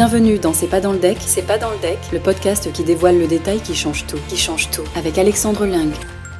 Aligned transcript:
Bienvenue 0.00 0.38
dans 0.38 0.54
C'est 0.54 0.66
pas 0.66 0.80
dans 0.80 0.92
le 0.92 0.98
deck, 0.98 1.18
c'est 1.20 1.46
pas 1.46 1.58
dans 1.58 1.70
le 1.70 1.76
deck, 1.76 1.98
le 2.10 2.20
podcast 2.20 2.72
qui 2.72 2.84
dévoile 2.84 3.18
le 3.18 3.26
détail 3.26 3.60
qui 3.60 3.74
change 3.74 4.06
tout, 4.06 4.16
qui 4.28 4.38
change 4.38 4.70
tout, 4.70 4.84
avec 4.96 5.18
Alexandre 5.18 5.66
Ling. 5.66 5.92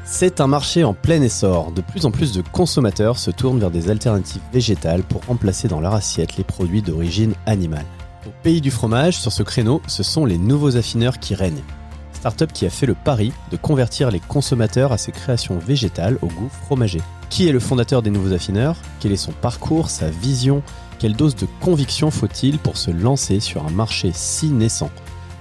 C'est 0.07 0.41
un 0.41 0.47
marché 0.47 0.83
en 0.83 0.95
plein 0.95 1.21
essor. 1.21 1.71
De 1.71 1.83
plus 1.83 2.07
en 2.07 2.11
plus 2.11 2.33
de 2.33 2.41
consommateurs 2.41 3.19
se 3.19 3.31
tournent 3.31 3.61
vers 3.61 3.71
des 3.71 3.91
alternatives 3.91 4.41
végétales 4.51 5.03
pour 5.03 5.27
remplacer 5.27 5.69
dans 5.69 5.79
leur 5.79 5.93
assiette 5.93 6.39
les 6.39 6.43
produits 6.43 6.81
d'origine 6.81 7.35
animale. 7.45 7.85
Au 8.27 8.31
pays 8.43 8.63
du 8.63 8.71
fromage, 8.71 9.19
sur 9.19 9.31
ce 9.31 9.43
créneau, 9.43 9.83
ce 9.89 10.03
sont 10.03 10.25
les 10.25 10.39
nouveaux 10.39 10.79
affineurs 10.79 11.19
qui 11.19 11.35
règnent. 11.35 11.63
Startup 12.15 12.51
qui 12.51 12.65
a 12.65 12.71
fait 12.71 12.87
le 12.87 12.95
pari 12.95 13.31
de 13.51 13.59
convertir 13.59 14.11
les 14.11 14.21
consommateurs 14.21 14.91
à 14.91 14.97
ses 14.97 15.13
créations 15.13 15.59
végétales 15.59 16.17
au 16.23 16.29
goût 16.29 16.49
fromager. 16.65 17.03
Qui 17.29 17.47
est 17.47 17.53
le 17.53 17.61
fondateur 17.61 18.01
des 18.01 18.09
nouveaux 18.09 18.33
affineurs? 18.33 18.77
Quel 19.01 19.13
est 19.13 19.17
son 19.17 19.33
parcours, 19.33 19.91
sa 19.91 20.09
vision? 20.09 20.63
Quelle 21.01 21.17
dose 21.17 21.35
de 21.35 21.47
conviction 21.63 22.11
faut-il 22.11 22.59
pour 22.59 22.77
se 22.77 22.91
lancer 22.91 23.41
sur 23.41 23.65
un 23.67 23.71
marché 23.71 24.11
si 24.13 24.51
naissant? 24.51 24.91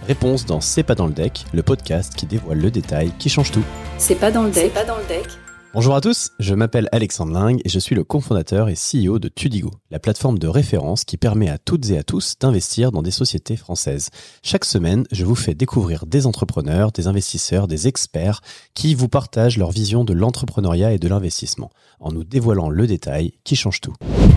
Réponse 0.08 0.46
dans 0.46 0.62
C'est 0.62 0.84
pas 0.84 0.96
dans 0.96 1.06
le 1.06 1.12
deck, 1.12 1.46
le 1.54 1.64
podcast 1.64 2.16
qui 2.16 2.26
dévoile 2.26 2.60
le 2.60 2.72
détail 2.72 3.12
qui 3.20 3.28
change 3.28 3.52
tout. 3.52 3.64
C'est 3.98 4.16
pas 4.16 4.32
dans 4.32 4.44
le 4.44 4.52
deck, 4.52 4.74
pas 4.74 4.86
dans 4.86 4.96
le 4.96 5.06
deck. 5.10 5.28
Bonjour 5.72 5.96
à 5.96 6.02
tous, 6.02 6.32
je 6.40 6.56
m'appelle 6.56 6.90
Alexandre 6.92 7.40
Ling 7.40 7.62
et 7.64 7.70
je 7.70 7.78
suis 7.78 7.94
le 7.94 8.04
cofondateur 8.04 8.70
et 8.70 8.74
CEO 8.74 9.20
de 9.20 9.28
Tudigo, 9.28 9.70
la 9.92 10.00
plateforme 10.00 10.40
de 10.40 10.48
référence 10.48 11.04
qui 11.04 11.16
permet 11.16 11.48
à 11.48 11.60
toutes 11.60 11.92
et 11.92 12.00
à 12.00 12.02
tous 12.02 12.34
d'investir 12.40 12.92
dans 12.92 13.04
des 13.04 13.12
sociétés 13.12 13.56
françaises. 13.56 14.10
Chaque 14.42 14.66
semaine, 14.66 15.06
je 15.12 15.26
vous 15.26 15.36
fais 15.36 15.54
découvrir 15.54 16.08
des 16.08 16.26
entrepreneurs, 16.26 16.92
des 16.92 17.06
investisseurs, 17.06 17.68
des 17.68 17.88
experts 17.88 18.42
qui 18.74 18.96
vous 18.96 19.10
partagent 19.10 19.60
leur 19.60 19.70
vision 19.70 20.04
de 20.04 20.14
l'entrepreneuriat 20.14 20.92
et 20.92 20.98
de 20.98 21.08
l'investissement 21.08 21.70
en 22.00 22.12
nous 22.12 22.24
dévoilant 22.24 22.72
le 22.72 22.88
détail 22.88 23.34
qui 23.44 23.56
change 23.56 23.80
tout. 23.80 23.94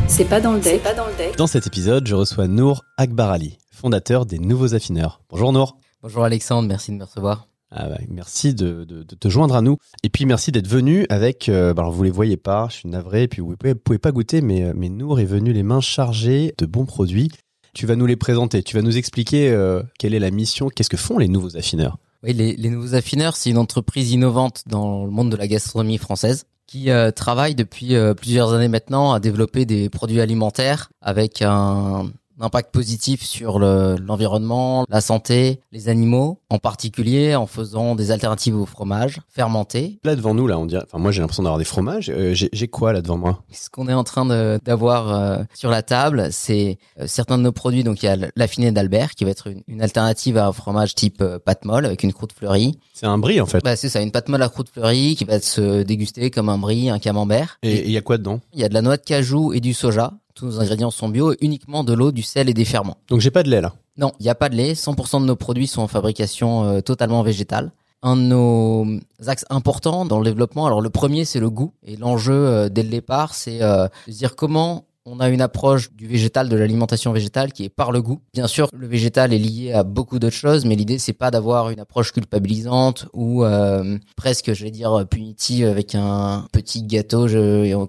C'est 0.09 0.29
pas 0.29 0.43
dans 0.43 0.53
le 0.53 0.61
deck, 0.61 0.83
pas 0.83 0.93
dans 0.93 1.07
le 1.07 1.17
deck. 1.17 1.39
Dans 1.39 1.47
cet 1.47 1.67
épisode, 1.67 2.07
je 2.07 2.15
reçois 2.15 2.47
Nour 2.47 2.85
Akbarali, 2.99 3.57
fondateur 3.71 4.27
des 4.27 4.39
Nouveaux 4.39 4.75
Affineurs. 4.75 5.23
Bonjour 5.31 5.55
Nour. 5.55 5.79
Bonjour 6.03 6.25
Alexandre, 6.25 6.69
merci 6.69 6.91
de 6.93 6.97
me 6.99 7.05
recevoir. 7.05 7.47
Ah 7.75 7.89
merci 8.09 8.55
de, 8.55 8.85
te 8.85 9.29
joindre 9.29 9.57
à 9.57 9.63
nous. 9.63 9.79
Et 10.03 10.11
puis 10.11 10.27
merci 10.27 10.53
d'être 10.53 10.69
venu 10.69 11.07
avec, 11.09 11.49
euh, 11.49 11.73
bah 11.73 11.83
alors 11.83 11.93
vous 11.93 12.03
les 12.03 12.11
voyez 12.11 12.37
pas, 12.37 12.69
je 12.71 12.77
suis 12.77 12.89
navré, 12.89 13.23
et 13.23 13.29
puis 13.29 13.41
vous 13.41 13.57
pouvez, 13.57 13.75
pouvez 13.75 13.99
pas 13.99 14.13
goûter, 14.13 14.43
mais, 14.43 14.65
euh, 14.65 14.73
mais 14.77 14.91
Nour 14.91 15.21
est 15.21 15.25
venu 15.25 15.53
les 15.53 15.63
mains 15.63 15.81
chargées 15.81 16.55
de 16.59 16.67
bons 16.67 16.85
produits. 16.85 17.31
Tu 17.73 17.87
vas 17.87 17.97
nous 17.97 18.05
les 18.05 18.17
présenter, 18.17 18.63
tu 18.63 18.77
vas 18.77 18.83
nous 18.83 18.99
expliquer 18.99 19.51
euh, 19.51 19.83
quelle 19.99 20.13
est 20.13 20.19
la 20.19 20.31
mission, 20.31 20.69
qu'est-ce 20.69 20.91
que 20.91 20.99
font 20.99 21.17
les 21.17 21.29
nouveaux 21.29 21.57
affineurs? 21.57 21.97
Oui, 22.23 22.35
les, 22.35 22.71
nouveaux 22.71 22.95
affineurs, 22.95 23.37
c'est 23.37 23.51
une 23.51 23.59
entreprise 23.59 24.13
innovante 24.13 24.65
dans 24.67 25.07
le 25.07 25.11
monde 25.11 25.31
de 25.31 25.37
la 25.37 25.49
gastronomie 25.49 25.99
française 25.99 26.45
qui 26.67 26.89
travaille 27.17 27.55
depuis 27.55 27.95
plusieurs 28.17 28.55
années 28.55 28.69
maintenant 28.69 29.13
à 29.13 29.21
développer 29.21 29.67
des 29.67 29.91
produits 29.91 30.21
alimentaires 30.21 30.89
avec 31.03 31.43
un, 31.43 32.11
impact 32.41 32.73
positif 32.73 33.23
sur 33.23 33.59
l'environnement, 33.59 34.85
la 34.89 35.01
santé, 35.01 35.61
les 35.73 35.89
animaux, 35.89 36.41
en 36.51 36.59
particulier 36.59 37.35
en 37.35 37.47
faisant 37.47 37.95
des 37.95 38.11
alternatives 38.11 38.57
au 38.57 38.67
fromage 38.67 39.21
fermenté. 39.29 39.99
Là 40.05 40.17
devant 40.17 40.35
nous, 40.35 40.47
là, 40.47 40.59
on 40.59 40.67
dirait. 40.67 40.85
Enfin, 40.87 40.99
moi, 40.99 41.13
j'ai 41.13 41.21
l'impression 41.21 41.43
d'avoir 41.43 41.59
des 41.59 41.65
fromages. 41.65 42.11
Euh, 42.11 42.35
j'ai 42.35 42.69
quoi 42.69 42.93
là 42.93 43.01
devant 43.01 43.17
moi? 43.17 43.43
Ce 43.53 43.71
qu'on 43.71 43.89
est 43.89 43.95
en 43.95 44.05
train 44.05 44.27
d'avoir 44.59 45.13
euh, 45.13 45.43
sur 45.55 45.71
la 45.71 45.83
table, 45.83 46.29
c'est 46.31 46.79
euh, 47.01 47.07
certains 47.07 47.39
de 47.39 47.43
nos 47.43 47.53
produits. 47.53 47.85
Donc, 47.85 48.03
il 48.03 48.07
y 48.07 48.09
a 48.09 48.17
l'affiné 48.37 48.73
d'Albert 48.73 49.15
qui 49.15 49.25
va 49.25 49.31
être 49.31 49.49
une, 49.49 49.63
une, 49.69 49.83
alternative 49.83 50.39
à 50.39 50.47
un 50.47 50.53
fromage 50.53 50.95
type 50.95 51.25
pâte 51.45 51.65
molle 51.65 51.87
avec 51.87 52.03
une 52.03 52.13
croûte 52.13 52.33
fleurie. 52.33 52.79
C'est 52.95 53.07
un 53.07 53.19
brie 53.19 53.41
en 53.41 53.47
fait. 53.47 53.63
Bah, 53.65 53.77
c'est 53.77 53.89
ça, 53.89 54.01
une 54.01 54.13
pâte 54.13 54.29
molle 54.29 54.43
à 54.43 54.49
croûte 54.49 54.69
fleurie 54.69 55.17
qui 55.17 55.25
va 55.25 55.41
se 55.41 55.83
déguster 55.83 56.31
comme 56.31 56.49
un 56.49 56.59
brie, 56.59 56.91
un 56.91 56.99
camembert. 56.99 57.59
Et 57.63 57.85
il 57.85 57.91
y 57.91 57.97
a 57.97 58.03
quoi 58.03 58.19
dedans? 58.19 58.41
Il 58.53 58.61
y 58.61 58.65
a 58.65 58.69
de 58.69 58.75
la 58.75 58.83
noix 58.83 58.97
de 58.97 59.03
cajou 59.03 59.53
et 59.53 59.61
du 59.61 59.75
soja 59.75 60.13
tous 60.35 60.47
nos 60.47 60.61
ingrédients 60.61 60.91
sont 60.91 61.09
bio, 61.09 61.35
uniquement 61.41 61.85
de 61.85 61.93
l'eau, 61.93 62.13
du 62.13 62.23
sel 62.23 62.49
et 62.49 62.55
des 62.55 62.65
ferments. 62.65 62.97
Donc 63.09 63.21
j'ai 63.21 63.31
pas 63.31 63.43
de 63.43 63.51
lait 63.51 63.61
là 63.61 63.75
Non, 63.97 64.13
il 64.21 64.25
n'y 64.25 64.29
a 64.29 64.35
pas 64.35 64.49
de 64.49 64.57
lait. 64.57 64.73
100% 64.73 65.21
de 65.21 65.27
nos 65.27 65.37
produits 65.37 65.67
sont 65.67 65.83
en 65.83 65.89
fabrication 65.89 66.65
euh, 66.65 66.81
totalement 66.81 67.23
végétale. 67.23 67.73
Un 68.03 68.17
de 68.17 68.23
nos 68.23 68.87
axes 69.27 69.45
importants 69.49 70.05
dans 70.05 70.19
le 70.19 70.25
développement, 70.25 70.67
alors 70.67 70.81
le 70.81 70.91
premier 70.91 71.25
c'est 71.25 71.41
le 71.41 71.51
goût. 71.51 71.73
Et 71.85 71.97
l'enjeu 71.97 72.35
euh, 72.35 72.69
dès 72.69 72.83
le 72.83 72.89
départ, 72.89 73.35
c'est 73.35 73.63
euh, 73.63 73.87
de 74.09 74.13
dire 74.13 74.35
comment 74.35 74.85
on 75.05 75.19
a 75.21 75.29
une 75.29 75.41
approche 75.41 75.93
du 75.93 76.07
végétal, 76.07 76.49
de 76.49 76.57
l'alimentation 76.57 77.13
végétale 77.13 77.53
qui 77.53 77.65
est 77.65 77.69
par 77.69 77.91
le 77.93 78.01
goût. 78.03 78.21
Bien 78.33 78.47
sûr, 78.47 78.69
le 78.73 78.87
végétal 78.87 79.33
est 79.33 79.39
lié 79.39 79.73
à 79.73 79.83
beaucoup 79.83 80.19
d'autres 80.19 80.37
choses, 80.37 80.65
mais 80.65 80.77
l'idée 80.77 80.99
c'est 80.99 81.13
pas 81.13 81.31
d'avoir 81.31 81.71
une 81.71 81.81
approche 81.81 82.13
culpabilisante 82.13 83.07
ou 83.13 83.45
euh, 83.45 83.99
presque, 84.17 84.53
je 84.53 84.65
vais 84.65 84.71
dire, 84.71 85.05
punitive 85.11 85.67
avec 85.67 85.95
un 85.95 86.47
petit 86.53 86.83
gâteau 86.83 87.27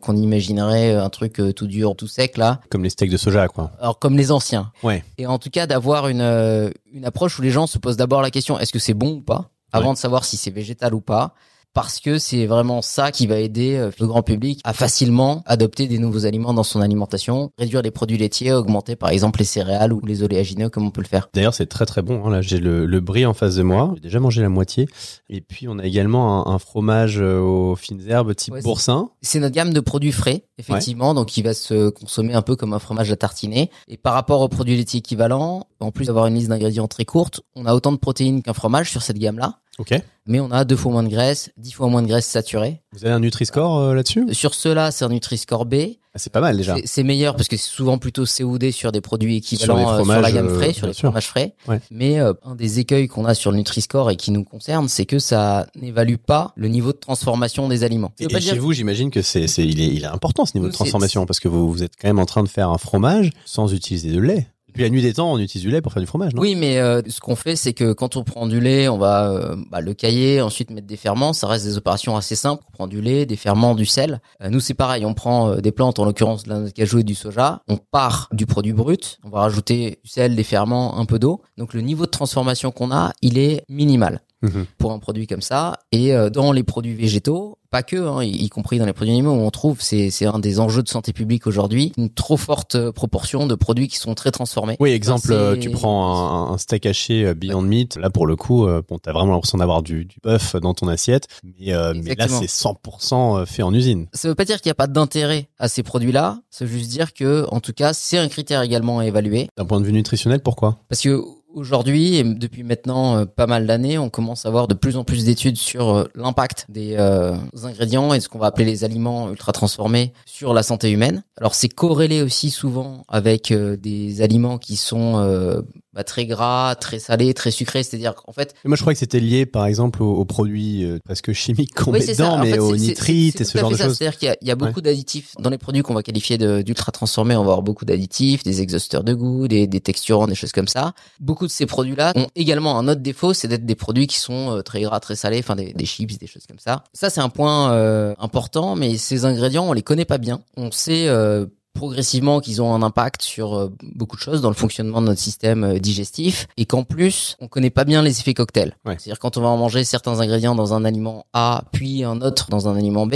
qu'on 0.02 0.16
imaginerait 0.16 0.96
un 0.96 1.10
truc 1.10 1.40
euh, 1.40 1.54
tout 1.54 1.68
dur, 1.68 1.96
tout 1.96 2.08
sec 2.08 2.38
là. 2.38 2.60
Comme 2.70 2.84
les 2.84 2.90
steaks 2.90 3.12
de 3.12 3.18
soja, 3.18 3.48
quoi. 3.48 3.72
Alors 3.80 4.00
comme 4.00 4.18
les 4.18 4.32
anciens. 4.32 4.72
Ouais. 4.82 5.04
Et 5.18 5.28
en 5.28 5.38
tout 5.40 5.50
cas 5.50 5.68
d'avoir 5.68 6.08
une 6.08 6.22
euh, 6.22 6.70
une 6.92 7.06
approche 7.06 7.38
où 7.40 7.42
les 7.42 7.52
gens 7.52 7.68
se 7.68 7.78
posent 7.78 7.98
d'abord 7.98 8.22
la 8.22 8.32
question 8.32 8.60
est-ce 8.60 8.72
que 8.72 8.80
c'est 8.80 8.94
bon 8.94 9.16
ou 9.18 9.22
pas? 9.22 9.50
Avant 9.72 9.88
Ouais. 9.90 9.94
de 9.94 9.98
savoir 10.00 10.24
si 10.26 10.38
c'est 10.38 10.52
végétal 10.52 10.94
ou 10.94 11.02
pas 11.02 11.34
parce 11.74 12.00
que 12.00 12.18
c'est 12.18 12.46
vraiment 12.46 12.82
ça 12.82 13.12
qui 13.12 13.28
va 13.28 13.40
aider 13.40 13.76
euh, 13.76 13.92
le 14.00 14.08
grand 14.08 14.22
public 14.24 14.60
à 14.64 14.74
facilement 14.74 15.42
adopter 15.46 15.88
des 15.88 15.98
nouveaux 16.00 16.26
aliments 16.26 16.54
dans 16.54 16.64
son 16.64 16.82
alimentation, 16.82 17.52
réduire 17.58 17.82
les 17.82 17.92
produits 17.92 18.18
laitiers, 18.18 18.54
augmenter 18.54 18.96
par 18.96 19.10
exemple 19.10 19.40
les 19.40 19.46
céréales 19.46 19.94
ou 19.94 20.00
les 20.06 20.24
oléagineux 20.24 20.70
comme 20.70 20.86
on 20.86 20.92
peut 20.92 21.02
le 21.02 21.08
faire. 21.08 21.30
D'ailleurs, 21.34 21.54
c'est 21.54 21.66
très 21.66 21.86
très 21.86 22.02
bon. 22.02 22.26
hein. 22.26 22.30
Là, 22.30 22.42
j'ai 22.42 22.60
le, 22.60 22.86
le 22.86 23.00
brie 23.00 23.26
en 23.26 23.34
face 23.34 23.56
de 23.56 23.64
moi. 23.64 23.92
J'ai 23.96 24.02
déjà 24.02 24.20
mangé 24.20 24.42
la 24.42 24.50
moitié. 24.50 24.88
Et 25.30 25.42
puis, 25.42 25.68
on 25.68 25.80
a 25.80 25.86
également 25.86 26.48
un, 26.48 26.54
un 26.54 26.60
fromage 26.60 27.20
euh, 27.20 27.40
aux 27.40 27.76
fines 27.76 28.02
herbes 28.08 28.36
type 28.36 28.54
Ouais, 28.54 28.62
boursin. 28.62 29.10
C'est 29.22 29.40
notre 29.40 29.56
gamme 29.56 29.74
de 29.74 29.80
produits 29.80 30.12
frais, 30.12 30.46
effectivement, 30.58 31.14
donc 31.14 31.28
qui 31.28 31.42
va 31.42 31.54
se 31.54 31.90
consommer 31.90 32.34
un 32.34 32.42
peu 32.42 32.56
comme 32.56 32.74
un 32.74 32.80
fromage 32.80 33.12
à 33.12 33.16
tartiner. 33.16 33.70
Et 33.88 33.98
par 33.98 34.14
rapport 34.14 34.42
aux 34.42 34.48
produits 34.50 34.76
laitiers 34.78 35.00
équivalents, 35.00 35.66
en 35.80 35.92
plus 35.92 36.06
d'avoir 36.06 36.28
une 36.28 36.36
liste 36.36 36.50
d'ingrédients 36.50 36.88
très 36.88 37.06
courte, 37.06 37.42
on 37.56 37.66
a 37.66 37.74
autant 37.74 37.92
de 37.92 37.98
protéines 37.98 38.42
qu'un 38.44 38.54
fromage 38.54 38.90
sur 38.92 39.02
cette 39.02 39.18
gamme-là, 39.18 39.60
Ok. 39.80 39.94
mais 40.28 40.40
on 40.40 40.52
a 40.52 40.66
deux 40.66 40.76
fois 40.76 40.92
moins 40.92 41.04
de 41.04 41.10
graisse, 41.10 41.50
dix 41.58 41.72
fois 41.72 41.88
moins 41.88 42.02
de 42.04 42.08
graisse 42.08 42.28
saturée. 42.28 42.82
Vous 42.94 43.04
avez 43.06 43.14
un 43.14 43.20
Nutri-Score 43.20 43.78
euh, 43.80 43.94
là-dessus? 43.96 44.26
Sur 44.34 44.54
ceux-là, 44.54 44.92
c'est 44.92 45.04
un 45.04 45.10
Nutri-Score 45.10 45.66
B. 45.66 45.76
Ah, 46.16 46.20
C'est 46.20 46.32
pas 46.32 46.42
mal 46.42 46.56
déjà. 46.56 46.76
C'est- 46.76 46.84
C'est 46.86 47.04
meilleur 47.04 47.36
parce 47.36 47.48
que 47.48 47.58
c'est 47.58 47.70
souvent 47.72 47.98
plutôt 47.98 48.24
COD 48.26 48.70
sur 48.70 48.92
des 48.92 49.02
produits 49.02 49.38
équivalents 49.38 49.94
euh, 50.00 50.04
sur, 50.04 50.22
la 50.22 50.32
gamme 50.32 50.48
euh, 50.50 50.56
frais, 50.60 50.74
sur 50.74 50.86
les 50.86 50.94
sûr. 50.94 51.08
fromages 51.10 51.26
frais. 51.28 51.56
Ouais. 51.68 51.82
Mais 51.90 52.20
euh, 52.20 52.34
un 52.44 52.54
des 52.54 52.78
écueils 52.80 53.08
qu'on 53.08 53.26
a 53.26 53.34
sur 53.34 53.50
le 53.50 53.58
Nutri-Score 53.58 54.12
et 54.12 54.16
qui 54.16 54.30
nous 54.30 54.44
concerne, 54.44 54.88
c'est 54.90 55.08
que 55.08 55.18
ça 55.18 55.66
n'évalue 55.76 56.18
pas 56.18 56.54
le 56.56 56.68
niveau 56.68 56.92
de 56.94 56.98
transformation 57.00 57.68
des 57.68 57.84
aliments. 57.84 58.12
Et, 58.20 58.28
dire- 58.28 58.40
chez 58.42 58.60
vous, 58.60 58.74
j'imagine 58.74 59.10
que 59.10 59.24
c'est, 59.24 59.48
c'est, 59.48 59.66
il 59.66 59.82
est, 59.82 59.88
il 59.88 60.04
est 60.04 60.08
important 60.08 60.46
ce 60.46 60.54
niveau 60.56 60.68
de 60.68 60.72
C'est- 60.72 60.78
transformation 60.78 61.26
parce 61.26 61.40
que 61.40 61.48
vous, 61.48 61.72
vous 61.72 61.82
êtes 61.82 61.94
quand 62.00 62.08
même 62.08 62.20
en 62.20 62.26
train 62.28 62.44
de 62.44 62.50
faire 62.50 62.70
un 62.70 62.78
fromage 62.78 63.32
sans 63.46 63.74
utiliser 63.74 64.12
de 64.12 64.20
lait. 64.20 64.46
Depuis 64.74 64.86
la 64.86 64.90
nuit 64.90 65.04
des 65.04 65.14
temps, 65.14 65.32
on 65.32 65.38
utilise 65.38 65.64
du 65.64 65.70
lait 65.70 65.82
pour 65.84 65.94
faire 65.94 66.02
du 66.02 66.08
fromage, 66.08 66.34
non? 66.34 66.42
Oui, 66.42 66.56
mais 66.56 66.80
euh, 66.80 67.04
ce 67.08 67.20
qu'on 67.20 67.36
fait, 67.36 67.56
c'est 67.56 67.74
que 67.74 67.94
quand 67.94 68.16
on 68.16 68.24
prend 68.24 68.48
du 68.48 68.60
lait, 68.60 68.88
on 68.88 68.98
va 68.98 69.30
euh, 69.30 69.56
bah, 69.70 69.82
le 69.82 69.94
cailler, 69.94 70.42
ensuite 70.42 70.72
mettre 70.72 70.88
des 70.88 70.98
ferments. 70.98 71.32
Ça 71.32 71.46
reste 71.46 71.64
des 71.66 71.78
opérations 71.78 72.18
assez 72.18 72.36
simples. 72.36 72.64
On 72.70 72.72
prend 72.72 72.88
du 72.88 73.00
lait, 73.00 73.28
des 73.28 73.36
ferments, 73.36 73.76
du 73.76 73.86
sel. 73.86 74.20
Euh, 74.42 74.50
nous, 74.50 74.60
c'est 74.60 74.74
pareil. 74.74 75.06
On 75.06 75.14
prend 75.14 75.52
euh, 75.52 75.58
des 75.58 75.72
plantes, 75.72 76.00
en 76.00 76.06
l'occurrence 76.06 76.42
de 76.42 76.50
la 76.50 76.72
cajou 76.72 76.98
et 76.98 77.04
du 77.04 77.14
soja. 77.14 77.62
On 77.68 77.78
part 77.78 78.30
du 78.32 78.48
produit 78.48 78.74
brut. 78.74 79.20
On 79.24 79.30
va 79.30 79.42
rajouter 79.42 80.00
du 80.04 80.10
sel, 80.10 80.36
des 80.36 80.44
ferments, 80.44 80.98
un 80.98 81.06
peu 81.06 81.20
d'eau. 81.20 81.44
Donc 81.60 81.76
le 81.76 81.82
niveau 81.82 82.08
de 82.08 82.12
transformation 82.12 82.72
qu'on 82.72 82.92
a, 82.92 83.14
il 83.22 83.38
est 83.38 83.66
minimal 83.70 84.22
Mhm. 84.44 84.66
pour 84.78 84.92
un 84.92 85.00
produit 85.00 85.26
comme 85.26 85.42
ça. 85.42 85.80
Et 85.92 86.14
euh, 86.14 86.30
dans 86.30 86.52
les 86.52 86.64
produits 86.64 86.94
végétaux, 86.94 87.58
pas 87.72 87.82
que, 87.82 87.96
hein, 87.96 88.24
y, 88.24 88.30
y 88.30 88.50
compris 88.50 88.78
dans 88.78 88.86
les 88.86 88.94
produits 88.94 89.14
animaux, 89.14 89.32
où 89.32 89.40
on 89.40 89.50
trouve, 89.50 89.82
c'est 89.82 90.26
un 90.26 90.38
des 90.38 90.60
enjeux 90.60 90.84
de 90.84 90.90
santé 90.90 91.12
publique 91.12 91.48
aujourd'hui, 91.48 91.92
une 91.98 92.12
trop 92.12 92.38
forte 92.38 92.76
euh, 92.76 92.92
proportion 92.92 93.48
de 93.48 93.56
produits 93.56 93.88
qui 93.88 93.98
sont 93.98 94.14
très 94.14 94.30
transformés. 94.30 94.76
Oui, 94.80 94.92
exemple, 94.92 95.32
euh, 95.32 95.58
tu 95.58 95.72
prends 95.72 96.50
un, 96.52 96.54
un 96.54 96.58
steak 96.60 96.86
haché 96.86 97.26
euh, 97.26 97.34
Beyond 97.34 97.64
Meat. 97.64 97.96
Là, 97.96 98.12
pour 98.12 98.28
le 98.28 98.36
coup, 98.36 98.68
euh, 98.68 98.84
bon, 98.88 99.00
t'as 99.00 99.12
vraiment 99.12 99.34
l'impression 99.34 99.58
d'avoir 99.58 99.82
du, 99.82 100.06
du 100.06 100.18
bœuf 100.22 100.56
dans 100.58 100.76
ton 100.76 100.88
assiette, 100.88 101.28
mais, 101.44 101.74
euh, 101.74 101.94
mais 101.96 102.14
là, 102.16 102.28
c'est 102.28 102.46
100% 102.46 103.46
fait 103.48 103.64
en 103.64 103.74
usine. 103.74 104.08
Ça 104.14 104.28
veut 104.28 104.36
pas 104.36 104.46
dire 104.46 104.62
qu'il 104.62 104.70
n'y 104.70 104.74
a 104.74 104.76
pas 104.76 104.88
d'intérêt 104.88 105.48
à 105.58 105.68
ces 105.68 105.82
produits-là. 105.82 106.42
Ça 106.52 106.66
veut 106.66 106.72
juste 106.78 106.92
dire 106.92 107.14
que, 107.14 107.48
en 107.50 107.60
tout 107.60 107.74
cas, 107.74 107.94
c'est 107.94 108.18
un 108.20 108.28
critère 108.28 108.62
également 108.62 109.00
à 109.00 109.06
évaluer. 109.08 109.48
D'un 109.58 109.66
point 109.66 109.80
de 109.80 109.86
vue 109.86 109.94
nutritionnel, 109.94 110.42
pourquoi? 110.42 110.78
Parce 110.90 111.02
que 111.02 111.22
aujourd'hui, 111.54 112.24
depuis 112.24 112.64
maintenant 112.64 113.18
euh, 113.18 113.26
pas 113.26 113.48
mal 113.48 113.66
d'années, 113.66 113.98
on 113.98 114.10
commence 114.10 114.46
à 114.46 114.50
avoir 114.50 114.68
de 114.68 114.74
plus 114.74 114.98
en 114.98 115.04
plus 115.04 115.26
d'études 115.26 115.58
sur 115.58 115.90
euh, 115.90 116.04
l'impact 116.16 116.66
des 116.70 116.96
euh, 116.98 117.36
ingrédients 117.64 118.14
et 118.14 118.20
ce 118.20 118.30
qu'on 118.30 118.40
va 118.40 118.48
appeler 118.48 118.66
les 118.66 118.84
aliments 118.84 119.30
ultra 119.30 119.52
transformés 119.52 120.14
sur 120.26 120.54
la 120.54 120.64
santé 120.64 120.92
humaine. 120.92 121.24
Alors 121.38 121.56
c'est 121.56 121.70
corrélé 121.70 122.22
aussi 122.22 122.50
souvent 122.50 123.04
avec 123.08 123.54
des 123.54 124.22
aliments 124.22 124.58
qui 124.58 124.76
sont 124.76 125.64
bah, 125.94 126.04
très 126.04 126.26
gras, 126.26 126.76
très 126.76 127.00
salés, 127.00 127.34
très 127.34 127.52
sucrés. 127.52 127.84
C'est-à-dire 127.84 128.16
qu'en 128.16 128.32
fait, 128.32 128.56
Et 128.66 128.68
Moi, 128.68 128.78
je 128.78 128.82
crois 128.82 128.94
que 128.94 129.00
c'était 129.00 129.20
lié, 129.20 129.46
par 129.46 129.66
exemple, 129.66 130.02
aux, 130.02 130.14
aux 130.14 130.26
produits 130.26 130.84
euh, 130.84 131.00
presque 131.04 131.32
chimiques 131.34 131.74
qu'on 131.74 131.92
Oui, 131.92 132.00
met 132.00 132.14
dedans, 132.14 132.40
mais 132.40 132.52
fait, 132.54 132.60
aux 132.60 132.76
nitrites 132.76 133.42
et 133.42 133.44
ce 133.44 133.58
genre 133.58 133.70
de 133.72 133.78
choses. 133.78 133.96
C'est-à-dire 133.98 134.18
qu'il 134.18 134.28
y 134.28 134.32
a, 134.32 134.38
il 134.42 134.48
y 134.48 134.52
a 134.52 134.56
beaucoup 134.56 134.82
d'additifs 134.82 135.34
dans 135.40 135.50
les 135.50 135.58
produits 135.58 135.82
qu'on 135.82 135.94
va 135.94 136.04
qualifier 136.04 136.38
d'ultra 136.64 136.92
transformés. 136.92 137.36
On 137.36 137.44
va 137.44 137.52
avoir 137.52 137.62
beaucoup 137.62 137.86
d'additifs, 137.86 138.44
des 138.44 138.62
exhausteurs 138.62 139.04
de 139.04 139.14
goût, 139.14 139.48
des, 139.48 139.68
des 139.68 139.82
texturants, 139.82 140.28
des 140.28 140.36
choses 140.36 140.52
comme 140.52 140.68
ça. 140.68 140.94
Beaucoup 141.20 141.46
de 141.46 141.52
ces 141.52 141.66
produits-là 141.66 142.14
ont 142.16 142.28
également 142.36 142.78
un 142.80 142.88
autre 142.88 143.02
défaut, 143.02 143.34
c'est 143.34 143.48
d'être 143.48 143.66
des 143.66 143.76
produits 143.76 144.08
qui 144.08 144.18
sont 144.18 144.58
euh, 144.58 144.62
très 144.62 144.82
gras, 144.82 145.00
très 145.00 145.16
salés, 145.16 145.40
enfin 145.40 145.56
des, 145.56 145.74
des 145.74 145.86
chips, 145.86 146.18
des 146.18 146.28
choses 146.28 146.46
comme 146.48 146.60
ça. 146.60 146.84
Ça, 146.94 147.10
c'est 147.10 147.22
un 147.22 147.30
point 147.30 147.72
euh, 147.74 148.14
important, 148.20 148.76
mais 148.76 148.98
ces 148.98 149.26
ingrédients, 149.26 149.68
on 149.68 149.74
les 149.74 149.82
connaît 149.84 150.06
pas 150.06 150.18
bien. 150.18 150.42
On 150.58 150.72
sait 150.72 151.08
euh, 151.08 151.46
progressivement 151.74 152.40
qu'ils 152.40 152.62
ont 152.62 152.74
un 152.74 152.82
impact 152.82 153.22
sur 153.22 153.56
euh, 153.56 153.74
beaucoup 153.82 154.16
de 154.16 154.22
choses 154.22 154.42
dans 154.42 154.50
le 154.50 154.56
fonctionnement 154.56 155.02
de 155.02 155.08
notre 155.08 155.20
système 155.20 155.64
euh, 155.64 155.80
digestif 155.80 156.48
et 156.58 156.66
qu'en 156.66 156.84
plus 156.84 157.36
on 157.40 157.48
connaît 157.48 157.70
pas 157.70 157.84
bien 157.84 158.02
les 158.02 158.20
effets 158.20 158.34
cocktails. 158.34 158.76
Ouais. 158.86 158.96
C'est-à-dire 159.00 159.20
quand 159.20 159.38
on 159.38 159.42
va 159.42 159.56
manger 159.56 159.84
certains 159.84 160.20
ingrédients 160.20 160.56
dans 160.56 160.74
un 160.74 160.86
aliment 160.86 161.26
A 161.34 161.64
puis 161.72 162.04
un 162.04 162.22
autre 162.22 162.50
dans 162.50 162.68
un 162.68 162.78
aliment 162.78 163.06
B. 163.08 163.16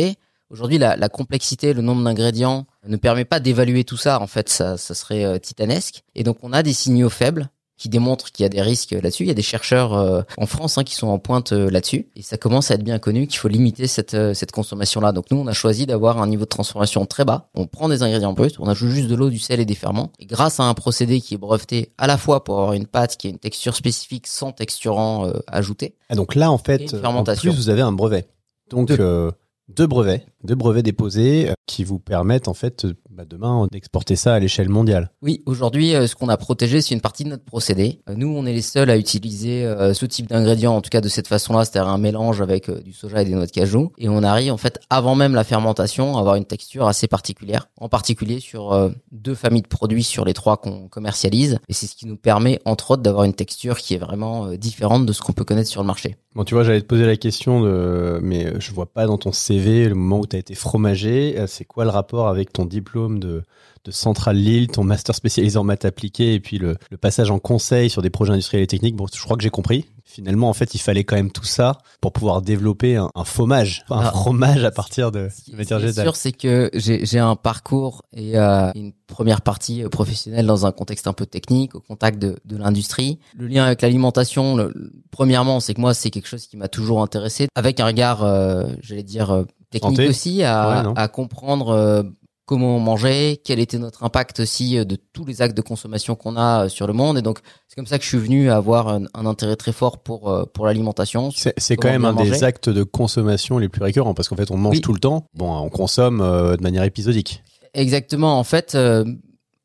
Aujourd'hui, 0.49 0.77
la, 0.77 0.95
la 0.95 1.09
complexité, 1.09 1.73
le 1.73 1.81
nombre 1.81 2.03
d'ingrédients 2.03 2.67
ne 2.87 2.95
permet 2.95 3.25
pas 3.25 3.41
d'évaluer 3.41 3.83
tout 3.83 3.97
ça. 3.97 4.21
En 4.21 4.27
fait, 4.27 4.47
ça, 4.47 4.77
ça 4.77 4.95
serait 4.95 5.25
euh, 5.25 5.39
titanesque. 5.39 6.03
Et 6.15 6.23
donc, 6.23 6.37
on 6.41 6.53
a 6.53 6.63
des 6.63 6.71
signaux 6.71 7.09
faibles 7.09 7.49
qui 7.77 7.89
démontrent 7.89 8.31
qu'il 8.31 8.43
y 8.43 8.45
a 8.45 8.49
des 8.49 8.61
risques 8.61 8.91
là-dessus. 8.91 9.23
Il 9.23 9.27
y 9.27 9.31
a 9.31 9.35
des 9.35 9.41
chercheurs 9.41 9.93
euh, 9.93 10.21
en 10.37 10.45
France 10.45 10.77
hein, 10.77 10.83
qui 10.83 10.95
sont 10.95 11.07
en 11.07 11.19
pointe 11.19 11.51
euh, 11.51 11.69
là-dessus. 11.69 12.07
Et 12.15 12.21
ça 12.21 12.37
commence 12.37 12.71
à 12.71 12.75
être 12.75 12.83
bien 12.83 12.99
connu 12.99 13.27
qu'il 13.27 13.37
faut 13.37 13.47
limiter 13.47 13.87
cette, 13.87 14.15
euh, 14.15 14.33
cette 14.33 14.51
consommation-là. 14.51 15.11
Donc 15.11 15.25
nous, 15.31 15.37
on 15.37 15.47
a 15.47 15.53
choisi 15.53 15.85
d'avoir 15.85 16.21
un 16.21 16.27
niveau 16.27 16.45
de 16.45 16.49
transformation 16.49 17.05
très 17.05 17.23
bas. 17.23 17.49
On 17.53 17.67
prend 17.67 17.87
des 17.87 18.03
ingrédients 18.03 18.33
bruts, 18.33 18.51
on 18.59 18.67
ajoute 18.67 18.89
juste 18.89 19.07
de 19.07 19.15
l'eau, 19.15 19.29
du 19.29 19.39
sel 19.39 19.59
et 19.59 19.65
des 19.65 19.75
ferments. 19.75 20.11
Et 20.19 20.25
grâce 20.25 20.59
à 20.59 20.63
un 20.63 20.73
procédé 20.73 21.21
qui 21.21 21.35
est 21.35 21.37
breveté 21.37 21.91
à 21.97 22.07
la 22.07 22.17
fois 22.17 22.43
pour 22.43 22.59
avoir 22.59 22.73
une 22.73 22.87
pâte 22.87 23.17
qui 23.17 23.27
a 23.27 23.29
une 23.29 23.39
texture 23.39 23.75
spécifique 23.75 24.27
sans 24.27 24.51
texturant 24.51 25.27
euh, 25.27 25.33
ajouté. 25.47 25.95
Ah, 26.09 26.15
donc 26.15 26.35
là, 26.35 26.51
en 26.51 26.57
fait, 26.57 26.93
en 27.03 27.23
plus, 27.23 27.49
vous 27.49 27.69
avez 27.69 27.81
un 27.81 27.91
brevet. 27.91 28.27
Donc, 28.69 28.89
Deux. 28.89 29.31
Euh, 29.69 29.73
deux 29.73 29.87
brevets, 29.87 30.25
deux 30.43 30.55
brevets 30.55 30.83
déposés 30.83 31.49
euh, 31.49 31.53
qui 31.65 31.83
vous 31.83 31.99
permettent, 31.99 32.47
en 32.47 32.53
fait, 32.53 32.85
euh, 32.85 32.93
bah, 33.09 33.25
demain, 33.27 33.67
d'exporter 33.71 34.15
ça 34.15 34.33
à 34.35 34.39
l'échelle 34.39 34.69
mondiale. 34.69 35.11
Oui, 35.21 35.41
aujourd'hui, 35.45 35.95
euh, 35.95 36.07
ce 36.07 36.15
qu'on 36.15 36.29
a 36.29 36.37
protégé, 36.37 36.81
c'est 36.81 36.93
une 36.93 37.01
partie 37.01 37.23
de 37.23 37.29
notre 37.29 37.43
procédé. 37.43 38.01
Euh, 38.09 38.13
Nous, 38.15 38.27
on 38.27 38.45
est 38.45 38.53
les 38.53 38.61
seuls 38.61 38.89
à 38.89 38.97
utiliser 38.97 39.65
euh, 39.65 39.93
ce 39.93 40.05
type 40.05 40.27
d'ingrédients, 40.27 40.75
en 40.75 40.81
tout 40.81 40.89
cas 40.89 41.01
de 41.01 41.09
cette 41.09 41.27
façon-là, 41.27 41.65
c'est-à-dire 41.65 41.89
un 41.89 41.97
mélange 41.97 42.41
avec 42.41 42.69
euh, 42.69 42.79
du 42.81 42.93
soja 42.93 43.21
et 43.21 43.25
des 43.25 43.31
noix 43.33 43.45
de 43.45 43.51
cajou. 43.51 43.91
Et 43.97 44.07
on 44.09 44.23
arrive, 44.23 44.53
en 44.53 44.57
fait, 44.57 44.79
avant 44.89 45.15
même 45.15 45.33
la 45.33 45.43
fermentation, 45.43 46.15
à 46.17 46.19
avoir 46.19 46.35
une 46.35 46.45
texture 46.45 46.87
assez 46.87 47.07
particulière. 47.07 47.69
En 47.79 47.89
particulier 47.89 48.39
sur 48.39 48.73
euh, 48.73 48.89
deux 49.11 49.35
familles 49.35 49.63
de 49.63 49.67
produits 49.67 50.03
sur 50.03 50.23
les 50.25 50.33
trois 50.33 50.57
qu'on 50.57 50.87
commercialise. 50.87 51.59
Et 51.67 51.73
c'est 51.73 51.87
ce 51.87 51.95
qui 51.95 52.05
nous 52.05 52.17
permet, 52.17 52.59
entre 52.65 52.91
autres, 52.91 53.01
d'avoir 53.03 53.23
une 53.25 53.33
texture 53.33 53.77
qui 53.79 53.95
est 53.95 53.97
vraiment 53.97 54.45
euh, 54.47 54.57
différente 54.57 55.05
de 55.05 55.13
ce 55.13 55.21
qu'on 55.21 55.33
peut 55.33 55.43
connaître 55.43 55.69
sur 55.69 55.81
le 55.81 55.87
marché. 55.87 56.15
Bon, 56.35 56.43
tu 56.43 56.53
vois, 56.53 56.63
j'allais 56.63 56.81
te 56.81 56.85
poser 56.85 57.07
la 57.07 57.17
question 57.17 57.61
de, 57.61 58.19
mais 58.21 58.45
euh, 58.45 58.59
je 58.59 58.71
vois 58.71 58.85
pas 58.85 59.07
dans 59.07 59.17
ton 59.17 59.31
CV 59.31 59.56
le 59.59 59.95
moment 59.95 60.19
où 60.19 60.27
tu 60.27 60.35
as 60.35 60.39
été 60.39 60.55
fromager. 60.55 61.35
Euh, 61.37 61.47
C'est 61.47 61.65
quoi 61.65 61.83
le 61.83 61.89
rapport 61.89 62.27
avec 62.27 62.53
ton 62.53 62.65
diplôme 62.65 63.19
de, 63.19 63.43
de 63.87 63.91
Centrale 63.91 64.35
Lille, 64.37 64.67
ton 64.67 64.83
master 64.83 65.15
spécialisé 65.15 65.57
en 65.57 65.63
maths 65.63 65.85
appliquées 65.85 66.33
et 66.33 66.39
puis 66.41 66.57
le, 66.59 66.75
le 66.91 66.97
passage 66.97 67.31
en 67.31 67.39
conseil 67.39 67.89
sur 67.89 68.01
des 68.01 68.09
projets 68.09 68.33
industriels 68.33 68.63
et 68.63 68.67
techniques? 68.67 68.95
Bon, 68.97 69.05
je 69.11 69.21
crois 69.23 69.37
que 69.37 69.43
j'ai 69.43 69.49
compris. 69.49 69.85
Finalement, 70.03 70.49
en 70.49 70.53
fait, 70.53 70.73
il 70.73 70.79
fallait 70.79 71.03
quand 71.03 71.15
même 71.17 71.31
tout 71.31 71.43
ça 71.43 71.77
pour 72.01 72.11
pouvoir 72.13 72.41
développer 72.41 72.95
un, 72.95 73.09
un 73.13 73.23
fromage, 73.25 73.83
un 73.89 73.99
Ah. 73.99 74.11
fromage 74.11 74.63
à 74.63 74.71
partir 74.71 75.11
de 75.11 75.27
Ce 75.35 75.41
qui 75.43 75.51
de 75.51 75.57
matière 75.57 75.79
végétale. 75.79 76.05
sûr, 76.05 76.15
c'est 76.15 76.31
que 76.31 76.69
j'ai 76.73 77.19
un 77.19 77.35
parcours 77.35 78.03
et 78.15 78.37
euh, 78.37 78.71
une 78.75 78.93
première 79.07 79.41
partie 79.41 79.83
euh, 79.83 79.89
professionnelle 79.89 80.45
dans 80.45 80.65
un 80.65 80.71
contexte 80.71 81.07
un 81.07 81.13
peu 81.13 81.25
technique, 81.25 81.75
au 81.75 81.81
contact 81.81 82.19
de, 82.19 82.37
de 82.45 82.57
l'industrie. 82.57 83.19
Le 83.37 83.47
lien 83.47 83.65
avec 83.65 83.81
l'alimentation, 83.81 84.69
premièrement, 85.11 85.59
c'est 85.59 85.73
que 85.73 85.81
moi, 85.81 85.93
c'est 85.93 86.09
quelque 86.09 86.27
chose 86.27 86.47
qui 86.47 86.57
m'a 86.57 86.67
toujours 86.69 87.01
intéressé, 87.01 87.47
avec 87.55 87.79
un 87.79 87.85
regard, 87.85 88.23
euh, 88.23 88.65
j'allais 88.81 89.03
dire, 89.03 89.31
euh, 89.31 89.43
technique 89.71 89.97
Santé. 89.97 90.07
aussi, 90.07 90.43
à, 90.43 90.69
Ouais, 90.77 90.83
non. 90.83 90.93
à 90.95 91.07
comprendre 91.09 91.69
euh, 91.69 92.03
comment 92.47 92.77
on 92.77 92.79
mangeait, 92.79 93.39
quel 93.43 93.59
était 93.59 93.77
notre 93.77 94.03
impact 94.03 94.39
aussi 94.39 94.79
euh, 94.79 94.85
de 94.85 94.95
tous 95.13 95.25
les 95.25 95.43
actes 95.43 95.55
de 95.55 95.61
consommation 95.61 96.15
qu'on 96.15 96.35
a 96.37 96.63
euh, 96.65 96.69
sur 96.69 96.87
le 96.87 96.93
monde. 96.93 97.17
Et 97.19 97.21
donc, 97.21 97.39
c'est 97.67 97.75
comme 97.75 97.85
ça 97.85 97.99
que 97.99 98.03
je 98.03 98.09
suis 98.09 98.17
venu 98.17 98.49
à 98.49 98.55
avoir 98.55 98.87
un, 98.87 99.03
un 99.13 99.25
intérêt 99.27 99.57
très 99.57 99.73
fort 99.73 99.99
pour, 99.99 100.29
euh, 100.31 100.45
pour 100.45 100.65
l'alimentation. 100.65 101.29
C'est 101.31 101.75
quand 101.75 101.89
même 101.89 102.05
un 102.05 102.13
des 102.15 102.43
actes 102.43 102.69
de 102.69 102.81
consommation 102.83 103.59
les 103.59 103.69
plus 103.69 103.83
récurrents 103.83 104.15
parce 104.15 104.29
qu'en 104.29 104.35
fait, 104.37 104.49
on 104.49 104.57
mange 104.57 104.77
Oui. 104.77 104.81
tout 104.81 104.93
le 104.93 104.99
temps. 104.99 105.27
Bon, 105.35 105.55
on 105.59 105.69
consomme 105.69 106.21
euh, 106.21 106.55
de 106.57 106.63
manière 106.63 106.83
épisodique. 106.83 107.43
Exactement. 107.73 108.39
En 108.39 108.43
fait, 108.43 108.73
euh, 108.75 109.05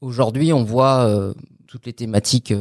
aujourd'hui, 0.00 0.52
on 0.52 0.64
voit 0.64 1.05
euh, 1.06 1.32
toutes 1.69 1.87
les 1.87 1.93
thématiques 1.94 2.52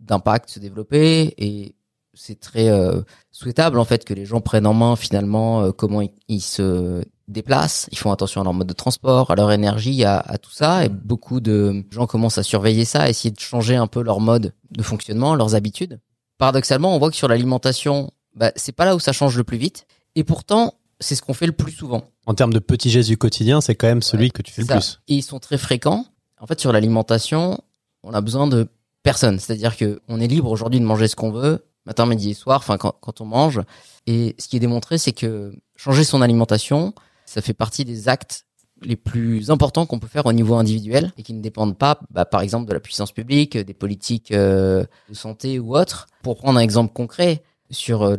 d'impact 0.00 0.48
se 0.50 0.58
développer 0.58 1.34
et 1.38 1.74
c'est 2.16 2.40
très 2.40 2.68
euh, 2.68 3.00
souhaitable 3.30 3.78
en 3.78 3.84
fait 3.84 4.04
que 4.04 4.14
les 4.14 4.24
gens 4.26 4.40
prennent 4.40 4.66
en 4.66 4.74
main 4.74 4.96
finalement 4.96 5.62
euh, 5.62 5.70
comment 5.72 6.00
ils, 6.00 6.10
ils 6.28 6.40
se 6.40 7.02
déplacent. 7.28 7.88
Ils 7.92 7.98
font 7.98 8.10
attention 8.12 8.40
à 8.40 8.44
leur 8.44 8.54
mode 8.54 8.66
de 8.68 8.72
transport, 8.72 9.30
à 9.30 9.34
leur 9.34 9.50
énergie, 9.52 10.04
à, 10.04 10.18
à 10.18 10.38
tout 10.38 10.50
ça. 10.52 10.84
Et 10.84 10.88
beaucoup 10.88 11.40
de 11.40 11.84
gens 11.90 12.06
commencent 12.06 12.38
à 12.38 12.42
surveiller 12.42 12.84
ça, 12.84 13.02
à 13.02 13.08
essayer 13.08 13.30
de 13.30 13.40
changer 13.40 13.76
un 13.76 13.86
peu 13.86 14.02
leur 14.02 14.20
mode 14.20 14.52
de 14.70 14.82
fonctionnement, 14.82 15.34
leurs 15.34 15.54
habitudes. 15.54 16.00
Paradoxalement, 16.38 16.94
on 16.94 16.98
voit 16.98 17.10
que 17.10 17.16
sur 17.16 17.28
l'alimentation, 17.28 18.10
bah, 18.34 18.52
c'est 18.56 18.72
pas 18.72 18.84
là 18.84 18.94
où 18.94 19.00
ça 19.00 19.12
change 19.12 19.36
le 19.36 19.44
plus 19.44 19.56
vite. 19.58 19.86
Et 20.14 20.24
pourtant, 20.24 20.74
c'est 21.00 21.14
ce 21.14 21.22
qu'on 21.22 21.34
fait 21.34 21.46
le 21.46 21.52
plus 21.52 21.72
souvent. 21.72 22.04
En 22.26 22.34
termes 22.34 22.52
de 22.52 22.58
petits 22.58 22.90
gestes 22.90 23.08
du 23.08 23.18
quotidien, 23.18 23.60
c'est 23.60 23.74
quand 23.74 23.86
même 23.86 24.02
celui 24.02 24.24
Ouais, 24.26 24.30
que 24.30 24.42
tu 24.42 24.52
fais 24.52 24.62
le 24.62 24.68
Ça. 24.68 24.74
plus. 24.74 25.00
Et 25.08 25.14
ils 25.16 25.22
sont 25.22 25.38
très 25.38 25.58
fréquents. 25.58 26.06
En 26.40 26.46
fait, 26.46 26.60
sur 26.60 26.72
l'alimentation, 26.72 27.58
on 28.02 28.12
a 28.14 28.20
besoin 28.20 28.46
de 28.46 28.68
personne. 29.02 29.38
C'est-à-dire 29.38 29.76
que 29.76 30.00
on 30.08 30.20
est 30.20 30.26
libre 30.26 30.50
aujourd'hui 30.50 30.80
de 30.80 30.84
manger 30.84 31.08
ce 31.08 31.16
qu'on 31.16 31.30
veut, 31.32 31.64
matin, 31.86 32.06
midi 32.06 32.30
et 32.30 32.34
soir, 32.34 32.58
enfin 32.58 32.76
quand, 32.76 32.96
quand 33.00 33.20
on 33.20 33.24
mange. 33.24 33.60
Et 34.06 34.34
ce 34.38 34.48
qui 34.48 34.56
est 34.56 34.60
démontré, 34.60 34.98
c'est 34.98 35.12
que 35.12 35.54
changer 35.76 36.04
son 36.04 36.22
alimentation, 36.22 36.94
ça 37.24 37.42
fait 37.42 37.54
partie 37.54 37.84
des 37.84 38.08
actes 38.08 38.46
les 38.82 38.96
plus 38.96 39.50
importants 39.50 39.86
qu'on 39.86 39.98
peut 39.98 40.06
faire 40.06 40.26
au 40.26 40.32
niveau 40.32 40.54
individuel 40.54 41.12
et 41.16 41.22
qui 41.22 41.32
ne 41.32 41.40
dépendent 41.40 41.78
pas, 41.78 42.00
bah, 42.10 42.24
par 42.24 42.42
exemple, 42.42 42.68
de 42.68 42.74
la 42.74 42.80
puissance 42.80 43.12
publique, 43.12 43.56
des 43.56 43.74
politiques 43.74 44.32
euh, 44.32 44.84
de 45.08 45.14
santé 45.14 45.58
ou 45.58 45.76
autres. 45.76 46.06
Pour 46.22 46.36
prendre 46.36 46.58
un 46.58 46.62
exemple 46.62 46.92
concret 46.92 47.42
sur 47.70 48.02
euh, 48.02 48.16